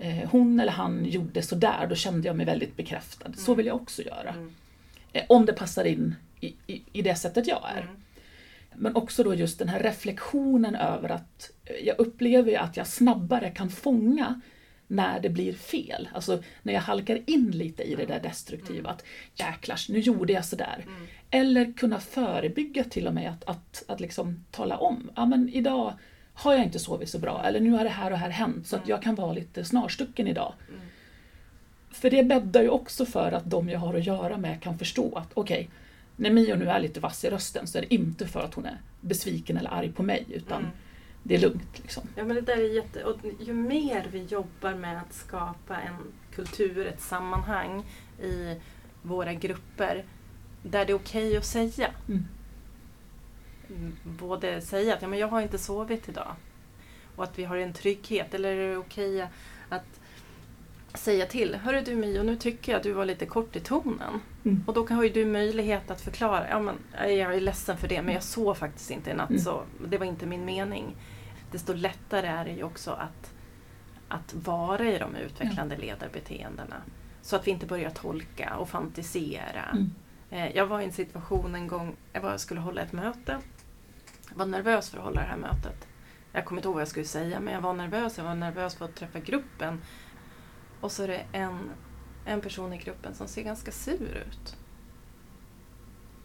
eh, 0.00 0.28
hon 0.30 0.60
eller 0.60 0.72
han 0.72 1.04
gjorde 1.04 1.42
sådär, 1.42 1.86
då 1.88 1.94
kände 1.94 2.28
jag 2.28 2.36
mig 2.36 2.46
väldigt 2.46 2.76
bekräftad. 2.76 3.26
Mm. 3.26 3.38
Så 3.38 3.54
vill 3.54 3.66
jag 3.66 3.76
också 3.76 4.02
göra. 4.02 4.30
Mm. 4.30 4.52
Eh, 5.12 5.24
om 5.28 5.46
det 5.46 5.52
passar 5.52 5.84
in 5.84 6.14
i, 6.40 6.54
i, 6.66 6.82
i, 6.92 7.02
det 7.02 7.14
sättet 7.14 7.46
jag 7.46 7.70
är. 7.76 7.82
Mm. 7.82 7.94
Men 8.74 8.96
också 8.96 9.22
då 9.22 9.34
just 9.34 9.58
den 9.58 9.68
här 9.68 9.80
reflektionen 9.80 10.74
över 10.74 11.08
att 11.08 11.50
eh, 11.64 11.86
jag 11.86 12.00
upplever 12.00 12.58
att 12.58 12.76
jag 12.76 12.86
snabbare 12.86 13.50
kan 13.50 13.70
fånga 13.70 14.40
när 14.90 15.20
det 15.20 15.28
blir 15.28 15.52
fel. 15.52 16.08
Alltså 16.14 16.42
när 16.62 16.72
jag 16.72 16.80
halkar 16.80 17.20
in 17.26 17.50
lite 17.50 17.82
i 17.82 17.94
det 17.94 18.06
där 18.06 18.20
destruktiva. 18.20 18.90
Att 18.90 19.04
jäklars, 19.34 19.88
nu 19.88 19.98
gjorde 19.98 20.32
jag 20.32 20.44
sådär. 20.44 20.84
Mm. 20.86 21.06
Eller 21.30 21.72
kunna 21.72 22.00
förebygga 22.00 22.84
till 22.84 23.06
och 23.06 23.14
med 23.14 23.30
att, 23.30 23.44
att, 23.44 23.84
att 23.88 24.00
liksom 24.00 24.44
tala 24.50 24.76
om. 24.76 25.10
Ja 25.16 25.26
men 25.26 25.48
idag 25.48 25.94
har 26.34 26.54
jag 26.54 26.62
inte 26.62 26.78
sovit 26.78 27.08
så 27.08 27.18
bra 27.18 27.44
eller 27.44 27.60
nu 27.60 27.70
har 27.70 27.84
det 27.84 27.90
här 27.90 28.10
och 28.10 28.18
här 28.18 28.30
hänt 28.30 28.66
så 28.66 28.76
att 28.76 28.82
mm. 28.82 28.90
jag 28.90 29.02
kan 29.02 29.14
vara 29.14 29.32
lite 29.32 29.64
snarstucken 29.64 30.28
idag. 30.28 30.54
Mm. 30.68 30.80
För 31.90 32.10
det 32.10 32.22
bäddar 32.22 32.62
ju 32.62 32.68
också 32.68 33.06
för 33.06 33.32
att 33.32 33.50
de 33.50 33.68
jag 33.68 33.78
har 33.78 33.94
att 33.94 34.06
göra 34.06 34.36
med 34.36 34.62
kan 34.62 34.78
förstå 34.78 35.14
att 35.14 35.30
okej, 35.34 35.60
okay, 35.60 35.68
när 36.16 36.30
Mio 36.30 36.56
nu 36.56 36.68
är 36.68 36.80
lite 36.80 37.00
vass 37.00 37.24
i 37.24 37.30
rösten 37.30 37.66
så 37.66 37.78
är 37.78 37.82
det 37.82 37.94
inte 37.94 38.26
för 38.26 38.40
att 38.40 38.54
hon 38.54 38.66
är 38.66 38.80
besviken 39.00 39.56
eller 39.56 39.70
arg 39.70 39.92
på 39.92 40.02
mig 40.02 40.26
utan 40.28 40.58
mm. 40.58 40.70
Det 41.22 41.34
är 41.34 41.38
lugnt. 41.38 41.78
Liksom. 41.78 42.02
Ja 42.16 42.24
men 42.24 42.36
det 42.36 42.42
där 42.42 42.56
är 42.56 42.74
jätte... 42.74 43.04
Och 43.04 43.18
ju 43.40 43.52
mer 43.52 44.06
vi 44.12 44.24
jobbar 44.24 44.74
med 44.74 44.98
att 44.98 45.14
skapa 45.14 45.76
en 45.76 45.96
kultur, 46.34 46.86
ett 46.86 47.00
sammanhang 47.00 47.84
i 48.22 48.60
våra 49.02 49.34
grupper 49.34 50.04
där 50.62 50.86
det 50.86 50.92
är 50.92 50.96
okej 50.96 51.26
okay 51.26 51.36
att 51.36 51.44
säga. 51.44 51.90
Mm 52.08 52.24
både 54.04 54.60
säga 54.60 54.94
att 54.94 55.02
ja, 55.02 55.08
men 55.08 55.18
jag 55.18 55.28
har 55.28 55.40
inte 55.40 55.58
sovit 55.58 56.08
idag 56.08 56.34
och 57.16 57.24
att 57.24 57.38
vi 57.38 57.44
har 57.44 57.56
en 57.56 57.72
trygghet. 57.72 58.34
Eller 58.34 58.56
är 58.56 58.70
det 58.70 58.76
okej 58.76 59.28
att 59.68 59.99
säga 60.94 61.26
till. 61.26 61.54
Hörru 61.54 61.80
du 61.80 61.94
Mio, 61.94 62.22
nu 62.22 62.36
tycker 62.36 62.72
jag 62.72 62.76
att 62.76 62.82
du 62.82 62.92
var 62.92 63.04
lite 63.04 63.26
kort 63.26 63.56
i 63.56 63.60
tonen. 63.60 64.20
Mm. 64.44 64.64
Och 64.66 64.74
då 64.74 64.86
har 64.86 65.02
ju 65.02 65.08
du 65.08 65.24
möjlighet 65.24 65.90
att 65.90 66.00
förklara. 66.00 66.48
Ja, 66.48 66.60
men, 66.60 66.78
jag 66.98 67.34
är 67.34 67.40
ledsen 67.40 67.76
för 67.76 67.88
det 67.88 68.02
men 68.02 68.14
jag 68.14 68.22
sov 68.22 68.54
faktiskt 68.54 68.90
inte 68.90 69.10
i 69.10 69.14
natt 69.14 69.30
mm. 69.30 69.42
så 69.42 69.62
det 69.88 69.98
var 69.98 70.06
inte 70.06 70.26
min 70.26 70.44
mening. 70.44 70.96
Desto 71.52 71.72
lättare 71.72 72.26
är 72.26 72.44
det 72.44 72.52
ju 72.52 72.62
också 72.62 72.90
att, 72.90 73.32
att 74.08 74.34
vara 74.34 74.88
i 74.88 74.98
de 74.98 75.16
utvecklande 75.16 75.74
mm. 75.74 75.86
ledarbeteendena. 75.86 76.76
Så 77.22 77.36
att 77.36 77.46
vi 77.46 77.50
inte 77.50 77.66
börjar 77.66 77.90
tolka 77.90 78.56
och 78.56 78.68
fantisera. 78.68 79.64
Mm. 79.72 79.90
Eh, 80.30 80.56
jag 80.56 80.66
var 80.66 80.80
i 80.80 80.84
en 80.84 80.92
situation 80.92 81.54
en 81.54 81.68
gång, 81.68 81.96
jag 82.12 82.40
skulle 82.40 82.60
hålla 82.60 82.80
ett 82.82 82.92
möte 82.92 83.38
jag 84.30 84.38
var 84.38 84.46
nervös 84.46 84.90
för 84.90 84.98
att 84.98 85.04
hålla 85.04 85.20
det 85.20 85.26
här 85.26 85.36
mötet. 85.36 85.88
Jag 86.32 86.44
kommer 86.44 86.60
inte 86.60 86.68
ihåg 86.68 86.74
vad 86.74 86.80
jag 86.80 86.88
skulle 86.88 87.06
säga 87.06 87.40
men 87.40 87.54
jag 87.54 87.60
var 87.60 87.74
nervös. 87.74 88.18
Jag 88.18 88.24
var 88.24 88.34
nervös 88.34 88.74
för 88.74 88.84
att 88.84 88.94
träffa 88.94 89.18
gruppen. 89.18 89.80
Och 90.80 90.92
så 90.92 91.02
är 91.02 91.08
det 91.08 91.24
en, 91.32 91.70
en 92.24 92.40
person 92.40 92.72
i 92.72 92.78
gruppen 92.78 93.14
som 93.14 93.28
ser 93.28 93.42
ganska 93.42 93.72
sur 93.72 94.24
ut. 94.28 94.56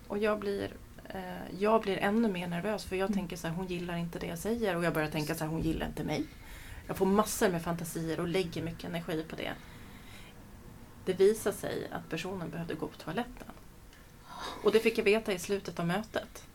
Och 0.08 0.18
jag 0.18 0.40
blir, 0.40 0.74
eh, 1.10 1.56
jag 1.60 1.82
blir 1.82 1.98
ännu 1.98 2.32
mer 2.32 2.48
nervös 2.48 2.86
för 2.86 2.96
jag 2.96 3.10
Mm. 3.10 3.18
tänker 3.20 3.38
så 3.38 3.48
här, 3.48 3.56
hon 3.56 3.68
gillar 3.68 3.96
inte 3.98 4.20
det 4.20 4.28
jag 4.28 4.40
säger. 4.40 4.76
Och 4.76 4.84
jag 4.84 4.94
börjar 4.94 5.10
tänka 5.10 5.36
så 5.36 5.44
här, 5.44 5.52
hon 5.52 5.62
gillar 5.62 5.88
inte 5.88 6.04
mig. 6.04 6.26
Jag 6.88 6.98
får 6.98 7.06
massor 7.06 7.50
med 7.50 7.62
fantasier 7.62 8.20
och 8.20 8.28
lägger 8.28 8.64
mycket 8.64 8.84
energi 8.84 9.24
på 9.30 9.36
det. 9.36 9.52
Det 11.06 11.14
visar 11.14 11.52
sig 11.52 11.88
att 11.92 12.10
personen 12.10 12.50
behövde 12.50 12.74
gå 12.74 12.88
på 12.88 12.98
toaletten. 12.98 13.48
Och 14.64 14.72
det 14.72 14.80
fick 14.80 14.98
jag 14.98 15.04
veta 15.04 15.34
i 15.34 15.40
slutet 15.40 15.80
av 15.80 15.88
mötet. 15.88 16.48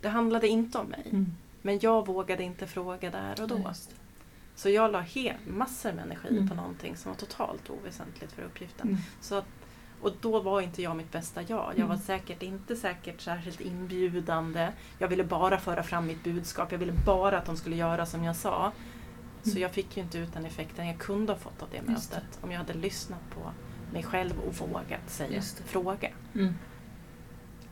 Det 0.00 0.08
handlade 0.08 0.48
inte 0.48 0.78
om 0.78 0.86
mig. 0.86 1.02
Mm. 1.10 1.26
Men 1.62 1.78
jag 1.82 2.06
vågade 2.06 2.42
inte 2.42 2.66
fråga 2.66 3.10
där 3.10 3.42
och 3.42 3.48
då. 3.48 3.56
Det. 3.56 3.74
Så 4.56 4.68
jag 4.70 4.92
la 4.92 5.00
he- 5.00 5.34
massor 5.46 5.92
med 5.92 6.04
energi 6.04 6.28
Mm. 6.28 6.48
på 6.48 6.54
någonting 6.54 6.96
som 6.96 7.10
var 7.12 7.16
totalt 7.16 7.70
oväsentligt 7.70 8.32
för 8.32 8.42
uppgiften. 8.42 8.88
Mm. 8.88 9.00
Så 9.20 9.34
att, 9.34 9.46
och 10.00 10.12
då 10.20 10.40
var 10.40 10.60
inte 10.60 10.82
jag 10.82 10.96
mitt 10.96 11.12
bästa 11.12 11.42
jag. 11.42 11.72
Jag 11.76 11.86
var 11.86 11.94
Mm. 11.94 12.06
säkert 12.06 12.42
inte 12.42 12.76
säkert 12.76 13.20
särskilt 13.20 13.60
inbjudande. 13.60 14.68
Jag 14.98 15.08
ville 15.08 15.24
bara 15.24 15.58
föra 15.58 15.82
fram 15.82 16.06
mitt 16.06 16.24
budskap. 16.24 16.72
Jag 16.72 16.78
ville 16.78 16.92
bara 17.06 17.38
att 17.38 17.44
de 17.46 17.56
skulle 17.56 17.76
göra 17.76 18.06
som 18.06 18.24
jag 18.24 18.36
sa. 18.36 18.72
Så 19.42 19.50
Mm. 19.50 19.62
jag 19.62 19.70
fick 19.70 19.96
ju 19.96 20.02
inte 20.02 20.18
ut 20.18 20.32
den 20.32 20.44
effekten 20.46 20.86
jag 20.86 20.98
kunde 20.98 21.32
ha 21.32 21.38
fått 21.38 21.62
av 21.62 21.68
det 21.70 21.82
mötet. 21.82 22.38
Om 22.40 22.50
jag 22.50 22.58
hade 22.58 22.74
lyssnat 22.74 23.30
på 23.34 23.52
mig 23.92 24.02
själv 24.02 24.40
och 24.40 24.54
vågat 24.68 25.10
säga, 25.10 25.42
fråga. 25.42 26.08
Mm. 26.34 26.54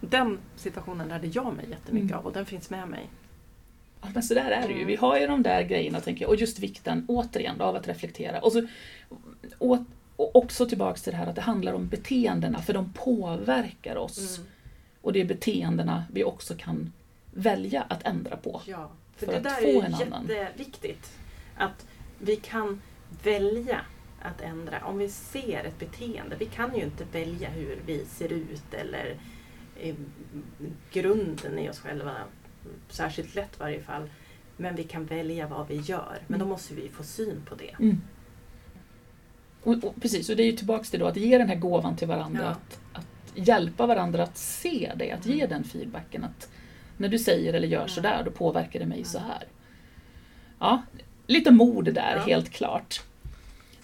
Den 0.01 0.39
situationen 0.57 1.09
lärde 1.09 1.27
jag 1.27 1.55
mig 1.57 1.71
jättemycket 1.71 2.11
Mm. 2.11 2.19
av 2.19 2.27
och 2.27 2.33
den 2.33 2.47
finns 2.47 2.71
med 2.71 2.89
mig. 2.89 3.11
Ja, 4.05 4.11
men 4.15 4.23
så 4.23 4.35
där 4.35 4.51
är 4.51 4.63
det 4.63 4.69
ju. 4.69 4.75
Mm. 4.75 4.87
Vi 4.87 4.97
har 4.97 5.19
ju 5.19 5.27
de 5.27 5.43
där 5.43 5.63
grejerna, 5.63 6.01
tänker 6.01 6.23
jag. 6.23 6.31
Och 6.31 6.37
just 6.37 6.59
vikten, 6.59 7.05
återigen, 7.09 7.61
av 7.61 7.77
att 7.77 7.89
reflektera. 7.89 8.41
Och, 8.41 8.53
så, 8.53 8.67
och, 9.59 9.79
och 10.17 10.37
också 10.37 10.67
tillbaks 10.67 11.03
till 11.03 11.13
det 11.13 11.17
här 11.17 11.27
att 11.27 11.35
det 11.35 11.41
handlar 11.41 11.73
om 11.73 11.89
beteendena, 11.89 12.63
för 12.63 12.73
de 12.73 12.93
påverkar 12.93 13.97
oss. 13.97 14.39
Mm. 14.39 14.51
Och 15.01 15.13
det 15.13 15.21
är 15.21 15.25
beteendena 15.25 16.05
vi 16.13 16.25
också 16.25 16.55
kan 16.59 16.93
välja 17.33 17.83
att 17.83 18.03
ändra 18.03 18.37
på. 18.37 18.61
Ja, 18.67 18.91
för, 19.17 19.27
för 19.27 19.33
det 19.33 19.41
där 19.41 19.63
är 19.63 19.73
ju 19.73 19.83
annan. 19.83 20.27
jätteviktigt. 20.29 21.13
Att 21.57 21.87
vi 22.19 22.37
kan 22.37 22.81
välja 23.23 23.81
att 24.23 24.41
ändra. 24.41 24.85
Om 24.85 24.99
vi 24.99 25.09
ser 25.09 25.65
ett 25.65 25.79
beteende, 25.79 26.37
vi 26.37 26.47
kan 26.47 26.77
ju 26.77 26.85
inte 26.85 27.05
välja 27.13 27.51
hur 27.51 27.79
vi 27.87 28.05
ser 28.05 28.33
ut 28.33 28.75
eller 28.75 29.17
eh, 29.81 29.95
grunden 30.93 31.59
i 31.59 31.71
oss 31.71 31.79
själva, 31.79 32.13
särskilt 32.89 33.35
lätt 33.35 33.55
i 33.57 33.59
varje 33.59 33.81
fall. 33.83 34.11
Men 34.57 34.77
vi 34.77 34.85
kan 34.85 35.05
välja 35.05 35.47
vad 35.47 35.69
vi 35.69 35.77
gör. 35.77 36.19
Men 36.27 36.39
då 36.39 36.45
Mm. 36.45 36.49
måste 36.49 36.75
vi 36.75 36.89
få 36.89 37.03
syn 37.03 37.43
på 37.49 37.55
det. 37.55 37.71
Mm. 37.79 38.01
Och, 39.63 39.85
och, 39.85 39.95
precis, 40.03 40.31
och 40.31 40.37
det 40.37 40.43
är 40.43 40.47
ju 40.51 40.57
tillbaks 40.57 40.91
till 40.91 41.01
då 41.01 41.07
att 41.07 41.17
ge 41.17 41.39
den 41.39 41.49
här 41.49 41.57
gåvan 41.57 41.97
till 41.97 42.09
varandra. 42.09 42.43
Ja. 42.43 42.49
Att, 42.51 42.81
att 42.93 43.07
hjälpa 43.49 43.87
varandra 43.87 44.23
att 44.23 44.37
se 44.39 44.93
det, 44.97 45.11
att 45.13 45.27
ge 45.27 45.35
Mm. 45.35 45.49
den 45.49 45.65
feedbacken. 45.65 46.25
Att 46.25 46.49
när 46.97 47.09
du 47.09 47.19
säger 47.19 47.55
eller 47.55 47.69
gör 47.69 47.79
Mm. 47.79 47.89
sådär, 47.89 48.23
då 48.25 48.31
påverkar 48.31 48.81
det 48.81 48.87
mig 48.87 48.99
Mm. 48.99 49.05
så 49.09 49.19
här. 49.19 49.45
Ja, 50.59 50.83
lite 51.27 51.51
mod 51.51 51.85
där, 51.95 52.15
Ja. 52.17 52.23
helt 52.23 52.51
klart. 52.51 53.03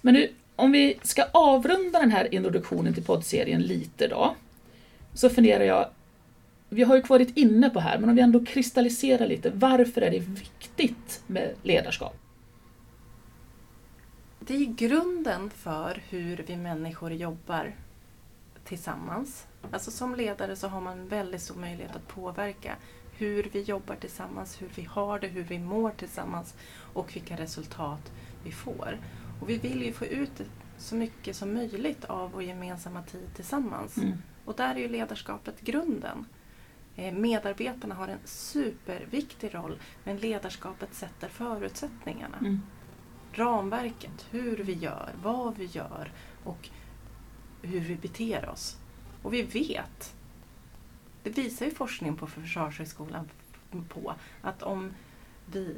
Men 0.01 0.14
nu, 0.14 0.29
om 0.57 0.73
vi 0.73 0.99
ska 1.03 1.25
avrunda 1.33 1.99
den 2.01 2.11
här 2.11 2.35
introduktionen 2.35 2.95
till 2.95 3.05
poddserien 3.05 3.62
lite 3.62 4.09
då, 4.09 4.35
så 5.14 5.29
funderar 5.31 5.64
jag, 5.64 5.88
vi 6.71 6.83
har 6.83 6.97
ju 6.97 7.03
varit 7.03 7.37
inne 7.37 7.71
på 7.71 7.81
här, 7.81 7.99
men 7.99 8.09
om 8.09 8.17
vi 8.17 8.23
ändå 8.23 8.45
kristalliserar 8.45 9.27
lite, 9.27 9.51
varför 9.51 10.01
är 10.01 10.11
det 10.11 10.19
viktigt 10.19 11.23
med 11.27 11.55
ledarskap? 11.63 12.17
Det 14.41 14.55
är 14.55 14.65
grunden 14.65 15.51
för 15.51 16.03
hur 16.09 16.45
vi 16.47 16.57
människor 16.57 17.13
jobbar 17.13 17.75
tillsammans. 18.65 19.47
Alltså 19.71 19.91
som 19.91 20.15
ledare 20.15 20.57
så 20.57 20.69
har 20.69 20.81
man 20.81 21.09
väldigt 21.09 21.43
stor 21.43 21.55
möjlighet 21.55 21.97
att 21.97 22.09
påverka 22.09 22.77
hur 23.17 23.51
vi 23.53 23.63
jobbar 23.63 23.97
tillsammans, 23.97 24.63
hur 24.63 24.69
vi 24.75 24.83
har 24.83 25.21
det, 25.21 25.27
hur 25.27 25.43
vi 25.43 25.59
mår 25.59 25.91
tillsammans 25.91 26.55
och 26.93 27.17
vilka 27.17 27.37
resultat 27.37 28.13
vi 28.45 28.53
får. 28.53 28.99
Och 29.41 29.49
vi 29.49 29.59
vill 29.59 29.83
ju 29.83 29.93
få 29.93 30.05
ut 30.05 30.41
så 30.79 30.95
mycket 30.95 31.37
som 31.37 31.55
möjligt 31.55 32.05
av 32.05 32.33
vår 32.33 32.43
gemensamma 32.43 33.03
tid 33.03 33.35
tillsammans. 33.35 33.97
Mm. 33.97 34.13
Och 34.45 34.55
där 34.57 34.75
är 34.75 34.79
ju 34.79 34.89
ledarskapet 34.89 35.61
grunden. 35.61 36.27
Eh, 36.96 37.14
Medarbetarna 37.14 37.94
har 37.94 38.09
en 38.09 38.18
superviktig 38.24 39.55
roll 39.55 39.79
men 40.05 40.16
ledarskapet 40.16 40.94
sätter 40.94 41.29
förutsättningarna 41.29 42.38
Mm. 42.38 42.62
ramverket, 43.33 44.26
hur 44.31 44.57
vi 44.57 44.72
gör, 44.72 45.11
vad 45.22 45.59
vi 45.59 45.64
gör 45.64 46.12
och 46.44 46.68
hur 47.62 47.81
vi 47.81 47.96
beter 47.96 48.48
oss. 48.48 48.76
Och 49.22 49.35
vi 49.35 49.42
vet, 49.42 50.14
det 51.22 51.31
visar 51.31 51.66
ju 51.66 51.74
forskning 51.74 52.16
på 52.16 52.26
Försvarshögskolan 52.26 53.29
på, 53.88 54.14
att 54.42 54.62
om 54.62 54.92
vi 55.46 55.76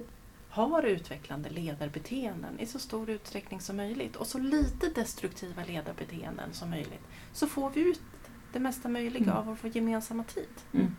har 0.49 0.83
utvecklande 0.83 1.51
ledarbeteenden 1.51 2.61
i 2.61 2.67
så 2.67 2.79
stor 2.79 3.11
utsträckning 3.11 3.61
som 3.61 3.77
möjligt 3.77 4.17
och 4.17 4.27
så 4.27 4.39
lite 4.39 4.89
destruktiva 4.89 5.65
ledarbeteenden 5.65 6.53
som 6.53 6.71
möjligt 6.71 7.03
så 7.33 7.47
får 7.47 7.71
vi 7.71 7.81
ut 7.81 8.01
det 8.53 8.61
mesta 8.61 8.89
möjliga 8.89 9.23
Mm. 9.23 9.37
av 9.37 9.47
vår 9.63 9.77
gemensamma 9.77 10.25
tid. 10.25 10.49
Mm. 10.73 10.97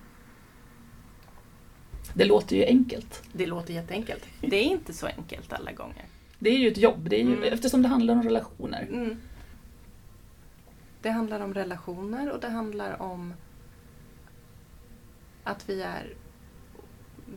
Det 2.14 2.26
låter 2.26 2.56
ju 2.56 2.66
enkelt. 2.66 3.24
Det 3.34 3.46
låter 3.46 3.74
jätteenkelt. 3.74 4.28
Det 4.42 4.56
är 4.56 4.64
inte 4.64 4.94
så 4.94 5.08
enkelt 5.08 5.54
alla 5.54 5.72
gånger. 5.72 6.06
Det 6.40 6.50
är 6.50 6.58
ju 6.58 6.68
ett 6.68 6.78
jobb, 6.78 7.10
det 7.10 7.16
är 7.22 7.24
ju, 7.24 7.36
Mm. 7.38 7.54
eftersom 7.54 7.82
det 7.82 7.88
handlar 7.88 8.14
om 8.14 8.24
relationer. 8.24 8.88
Mm. 8.92 9.18
Det 11.02 11.10
handlar 11.10 11.40
om 11.40 11.54
relationer 11.54 12.32
och 12.32 12.40
det 12.40 12.50
handlar 12.50 13.02
om 13.02 13.34
att 15.44 15.70
vi 15.70 15.82
är 15.82 16.14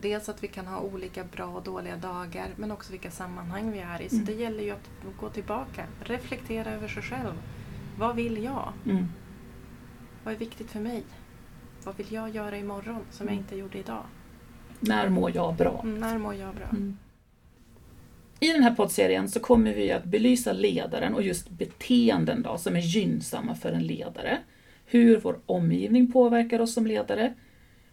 Dels 0.01 0.29
att 0.29 0.43
vi 0.43 0.47
kan 0.47 0.67
ha 0.67 0.79
olika 0.79 1.23
bra 1.23 1.45
och 1.45 1.63
dåliga 1.63 1.95
dagar 1.95 2.49
men 2.55 2.71
också 2.71 2.91
vilka 2.91 3.11
sammanhang 3.11 3.71
vi 3.71 3.79
är 3.79 4.01
i. 4.01 4.09
Så 4.09 4.15
Mm. 4.15 4.25
det 4.25 4.33
gäller 4.33 4.63
ju 4.63 4.71
att 4.71 4.89
gå 5.19 5.29
tillbaka, 5.29 5.85
reflektera 6.03 6.71
över 6.71 6.87
sig 6.87 7.03
själv. 7.03 7.33
Vad 7.97 8.15
vill 8.15 8.43
jag? 8.43 8.73
Mm. 8.85 9.05
Vad 10.27 10.35
är 10.35 10.39
viktigt 10.39 10.71
för 10.71 10.79
mig? 10.79 11.03
Vad 11.83 11.97
vill 11.97 12.05
jag 12.09 12.35
göra 12.35 12.57
imorgon 12.57 13.01
som 13.11 13.27
jag 13.27 13.33
Mm. 13.33 13.43
inte 13.43 13.55
gjorde 13.55 13.77
idag? 13.77 14.03
När 14.79 15.09
mår 15.09 15.35
jag 15.35 15.55
bra? 15.55 15.81
Mm, 15.83 15.99
när 15.99 16.17
mår 16.17 16.35
jag 16.35 16.55
bra? 16.55 16.65
Mm. 16.71 16.97
I 18.39 18.47
den 18.53 18.63
här 18.63 18.75
poddserien 18.75 19.29
så 19.29 19.39
kommer 19.39 19.73
vi 19.73 19.91
att 19.91 20.03
belysa 20.03 20.53
ledaren 20.53 21.13
och 21.15 21.21
just 21.23 21.49
beteenden 21.49 22.41
då, 22.41 22.57
som 22.57 22.75
är 22.75 22.79
gynnsamma 22.79 23.55
för 23.55 23.71
en 23.71 23.87
ledare. 23.87 24.37
Hur 24.85 25.19
vår 25.19 25.39
omgivning 25.45 26.11
påverkar 26.11 26.59
oss 26.59 26.73
som 26.73 26.87
ledare. 26.87 27.33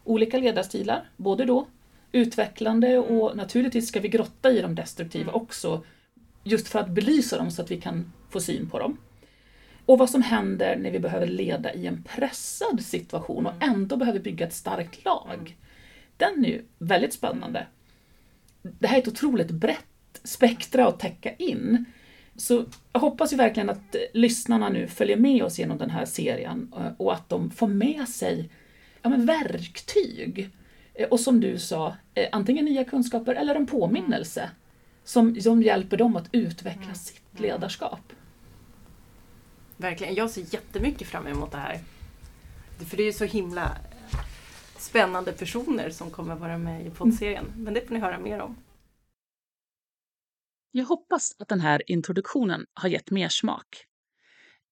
Olika 0.04 0.38
ledarstilar, 0.38 1.08
både 1.16 1.44
då 1.44 1.66
utvecklande 2.12 2.98
och 2.98 3.36
naturligtvis 3.36 3.88
ska 3.88 4.00
vi 4.00 4.08
grotta 4.08 4.50
i 4.50 4.60
de 4.62 4.74
destruktiva 4.74 5.30
Mm. 5.32 5.34
också, 5.42 5.84
just 6.44 6.68
för 6.68 6.78
att 6.78 6.88
belysa 6.88 7.38
dem 7.38 7.50
så 7.50 7.62
att 7.62 7.70
vi 7.70 7.80
kan 7.80 8.12
få 8.30 8.40
syn 8.40 8.70
på 8.70 8.78
dem. 8.78 8.96
Och 9.86 9.98
vad 9.98 10.10
som 10.10 10.22
händer 10.22 10.76
när 10.76 10.90
vi 10.90 10.98
behöver 10.98 11.26
leda 11.26 11.72
i 11.74 11.86
en 11.86 12.02
pressad 12.02 12.82
situation 12.84 13.46
och 13.46 13.52
Mm. 13.62 13.70
ändå 13.74 13.96
behöver 13.96 14.18
bygga 14.20 14.46
ett 14.46 14.54
starkt 14.54 15.04
lag. 15.04 15.34
Mm. 15.34 15.52
Den 16.16 16.44
är 16.44 16.48
ju 16.48 16.62
väldigt 16.78 17.12
spännande. 17.12 17.66
Det 18.62 18.86
här 18.86 18.96
är 18.98 19.02
ett 19.02 19.08
otroligt 19.08 19.50
brett 19.50 20.20
spektra 20.24 20.86
att 20.88 21.00
täcka 21.00 21.34
in. 21.34 21.84
Så 22.36 22.64
jag 22.92 23.00
hoppas 23.00 23.32
ju 23.32 23.36
verkligen 23.36 23.70
att 23.70 23.96
lyssnarna 24.12 24.68
nu 24.68 24.86
följer 24.88 25.16
med 25.16 25.42
oss 25.42 25.58
genom 25.58 25.78
den 25.78 25.90
här 25.90 26.04
serien 26.04 26.72
eh, 26.76 26.92
och 26.96 27.12
att 27.14 27.28
de 27.28 27.50
får 27.50 27.68
med 27.68 28.08
sig 28.08 28.50
ja, 29.02 29.10
men 29.10 29.26
verktyg. 29.26 30.50
Eh, 30.94 31.08
Och 31.08 31.20
som 31.20 31.40
du 31.40 31.58
sa, 31.58 31.94
eh, 32.14 32.28
antingen 32.32 32.64
nya 32.64 32.84
kunskaper 32.84 33.34
eller 33.34 33.54
en 33.54 33.66
påminnelse 33.66 34.50
som, 35.04 35.40
som 35.40 35.62
hjälper 35.62 35.96
dem 35.96 36.16
att 36.16 36.28
utveckla 36.32 36.82
Mm. 36.82 36.94
sitt 36.94 37.20
Mm. 37.38 37.42
ledarskap. 37.42 38.12
Verkligen. 39.76 40.14
Jag 40.14 40.30
ser 40.30 40.54
jättemycket 40.54 41.08
fram 41.08 41.26
emot 41.26 41.52
det 41.52 41.58
här. 41.58 41.80
För 42.88 42.96
det 42.96 43.02
är 43.02 43.06
ju 43.06 43.12
så 43.12 43.24
himla 43.24 43.76
spännande 44.78 45.32
personer 45.32 45.90
som 45.90 46.10
kommer 46.10 46.34
vara 46.34 46.58
med 46.58 46.86
i 46.86 46.90
poddserien. 46.90 47.44
Men 47.56 47.74
det 47.74 47.86
får 47.86 47.94
ni 47.94 48.00
höra 48.00 48.18
mer 48.18 48.40
om. 48.40 48.56
Jag 50.70 50.84
hoppas 50.84 51.36
att 51.38 51.48
den 51.48 51.60
här 51.60 51.82
introduktionen 51.86 52.66
har 52.74 52.88
gett 52.88 53.10
mer 53.10 53.28
smak. 53.28 53.84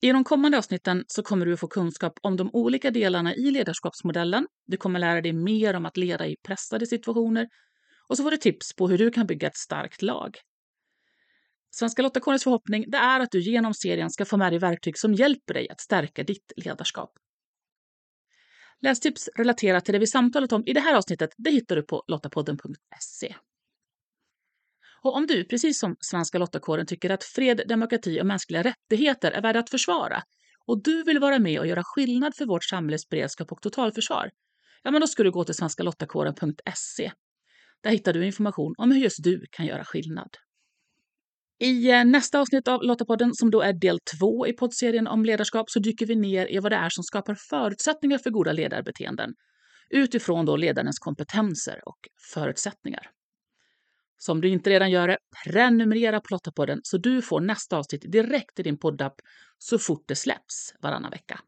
I 0.01 0.13
de 0.13 0.25
kommande 0.25 0.59
avsnitten 0.59 1.05
så 1.07 1.23
kommer 1.23 1.47
du 1.47 1.57
få 1.57 1.69
kunskap 1.69 2.19
om 2.23 2.37
de 2.37 2.51
olika 2.53 2.91
delarna 2.91 3.35
i 3.35 3.51
ledarskapsmodellen. 3.51 4.47
Du 4.67 4.77
kommer 4.77 4.99
lära 4.99 5.21
dig 5.21 5.33
mer 5.33 5.77
om 5.77 5.87
att 5.87 5.97
leda 5.97 6.27
i 6.27 6.37
pressade 6.43 6.87
situationer 6.87 7.49
och 8.09 8.17
så 8.17 8.23
får 8.23 8.31
du 8.31 8.37
tips 8.37 8.77
på 8.77 8.89
hur 8.89 8.99
du 8.99 9.11
kan 9.11 9.27
bygga 9.27 9.49
ett 9.49 9.57
starkt 9.57 10.03
lag. 10.03 10.39
Svenska 11.75 12.03
Lottakårens 12.03 12.45
förhoppning 12.45 12.85
det 12.89 12.99
är 12.99 13.21
att 13.21 13.31
du 13.31 13.41
genom 13.41 13.75
serien 13.75 14.11
ska 14.11 14.25
få 14.25 14.37
med 14.37 14.53
dig 14.53 14.59
verktyg 14.59 14.99
som 14.99 15.15
hjälper 15.15 15.55
dig 15.55 15.71
att 15.71 15.81
stärka 15.81 16.23
ditt 16.23 16.53
ledarskap. 16.57 17.13
Lästips 18.81 19.29
relaterat 19.35 19.85
till 19.85 19.93
det 19.93 19.99
vi 19.99 20.07
samtalat 20.07 20.53
om 20.53 20.63
i 20.67 20.73
det 20.73 20.81
här 20.81 20.97
avsnittet 20.97 21.31
det 21.39 21.51
hittar 21.51 21.77
du 21.77 21.83
på 21.83 22.05
lottapodden.se. 22.07 23.35
Och 25.03 25.17
om 25.17 25.27
du, 25.27 25.45
precis 25.45 25.79
som 25.79 25.97
Svenska 26.01 26.39
Lottakåren, 26.39 26.87
tycker 26.87 27.11
att 27.11 27.25
fred, 27.25 27.63
demokrati 27.69 28.21
och 28.21 28.27
mänskliga 28.27 28.63
rättigheter 28.63 29.31
är 29.31 29.43
värda 29.43 29.61
att 29.61 29.71
försvara 29.71 30.23
och 30.67 30.83
du 30.83 31.03
vill 31.03 31.19
vara 31.19 31.39
med 31.39 31.61
och 31.61 31.67
göra 31.67 31.83
skillnad 31.85 32.35
för 32.37 32.47
vårt 32.47 32.65
samhälles 32.65 33.09
beredskap 33.09 33.53
och 33.53 33.63
totalförsvar, 33.63 34.31
ja, 34.83 34.91
men 34.91 35.01
då 35.01 35.07
ska 35.07 35.23
du 35.23 35.31
gå 35.31 35.45
till 35.45 35.55
svenskalottakåren.se. 35.55 37.13
Där 37.81 37.91
hittar 37.91 38.13
du 38.13 38.27
information 38.27 38.75
om 38.79 38.93
hur 38.93 39.01
just 39.01 39.25
du 39.25 39.47
kan 39.51 39.67
göra 39.67 39.85
skillnad. 39.85 40.37
I 41.63 41.91
eh, 41.91 42.05
nästa 42.05 42.41
avsnitt 42.41 42.69
av 42.69 42.83
Lottapodden, 42.83 43.35
som 43.35 43.51
då 43.51 43.61
är 43.61 43.73
del 43.73 43.99
två 44.19 44.47
i 44.47 44.53
poddserien 44.53 45.07
om 45.07 45.25
ledarskap, 45.25 45.71
så 45.71 45.79
dyker 45.79 46.07
vi 46.07 46.17
ner 46.17 46.53
i 46.53 46.59
vad 46.59 46.73
det 46.73 46.77
är 46.77 46.89
som 46.89 47.05
skapar 47.05 47.35
förutsättningar 47.35 48.19
för 48.19 48.31
goda 48.31 48.53
ledarbeteenden 48.53 49.35
utifrån 49.91 50.47
då 50.47 50.57
ledarens 50.57 50.99
kompetenser 50.99 51.81
och 51.89 51.99
förutsättningar. 52.35 53.11
Så 54.19 54.33
om 54.33 54.41
du 54.41 54.49
inte 54.49 54.71
redan 54.71 54.91
gör 54.91 55.09
det, 55.09 55.19
prenumerera 55.45 56.21
på 56.21 56.27
Lottapodden 56.31 56.81
så 56.83 56.99
du 56.99 57.23
får 57.23 57.41
nästa 57.41 57.77
avsnitt 57.77 58.13
direkt 58.13 58.61
i 58.61 58.63
din 58.63 58.79
poddapp 58.79 59.15
så 59.59 59.79
fort 59.79 60.05
det 60.07 60.17
släpps 60.17 60.75
varannan 60.81 61.11
vecka. 61.11 61.41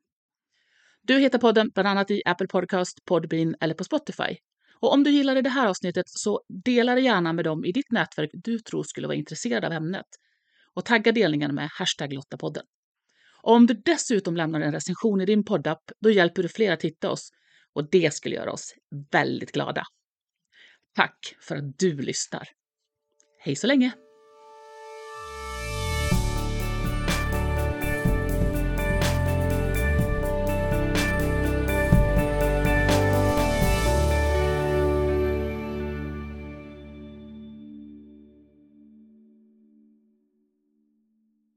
Du 1.02 1.18
hittar 1.18 1.38
podden 1.38 1.70
bland 1.74 1.88
annat 1.88 2.10
i 2.10 2.22
Apple 2.24 2.46
Podcast, 2.46 3.04
Podbean 3.04 3.54
eller 3.60 3.74
på 3.74 3.84
Spotify. 3.84 4.36
Och 4.84 4.92
om 4.92 5.04
du 5.04 5.10
gillade 5.10 5.42
det 5.42 5.50
här 5.50 5.66
avsnittet 5.68 6.04
så 6.08 6.40
dela 6.64 6.94
det 6.94 7.00
gärna 7.00 7.32
med 7.32 7.44
dem 7.44 7.64
i 7.64 7.72
ditt 7.72 7.92
nätverk 7.92 8.30
du 8.32 8.58
tror 8.58 8.82
skulle 8.82 9.06
vara 9.06 9.16
intresserade 9.16 9.66
av 9.66 9.72
ämnet. 9.72 10.06
Och 10.74 10.84
tagga 10.84 11.12
delningen 11.12 11.54
med 11.54 11.68
hashtag 11.72 12.12
Lottapodden. 12.12 12.64
Och 13.42 13.52
om 13.52 13.66
du 13.66 13.74
dessutom 13.74 14.36
lämnar 14.36 14.60
en 14.60 14.72
recension 14.72 15.20
i 15.20 15.26
din 15.26 15.44
poddapp, 15.44 15.82
då 16.00 16.10
hjälper 16.10 16.42
du 16.42 16.48
fler 16.48 16.72
att 16.72 16.82
hitta 16.82 17.10
oss. 17.10 17.30
Och 17.72 17.90
det 17.90 18.14
skulle 18.14 18.34
göra 18.34 18.52
oss 18.52 18.74
väldigt 19.12 19.52
glada. 19.52 19.82
Tack 20.94 21.36
för 21.40 21.56
att 21.56 21.78
du 21.78 22.02
lyssnar. 22.02 22.48
Hej 23.38 23.56
så 23.56 23.66
länge! 23.66 23.92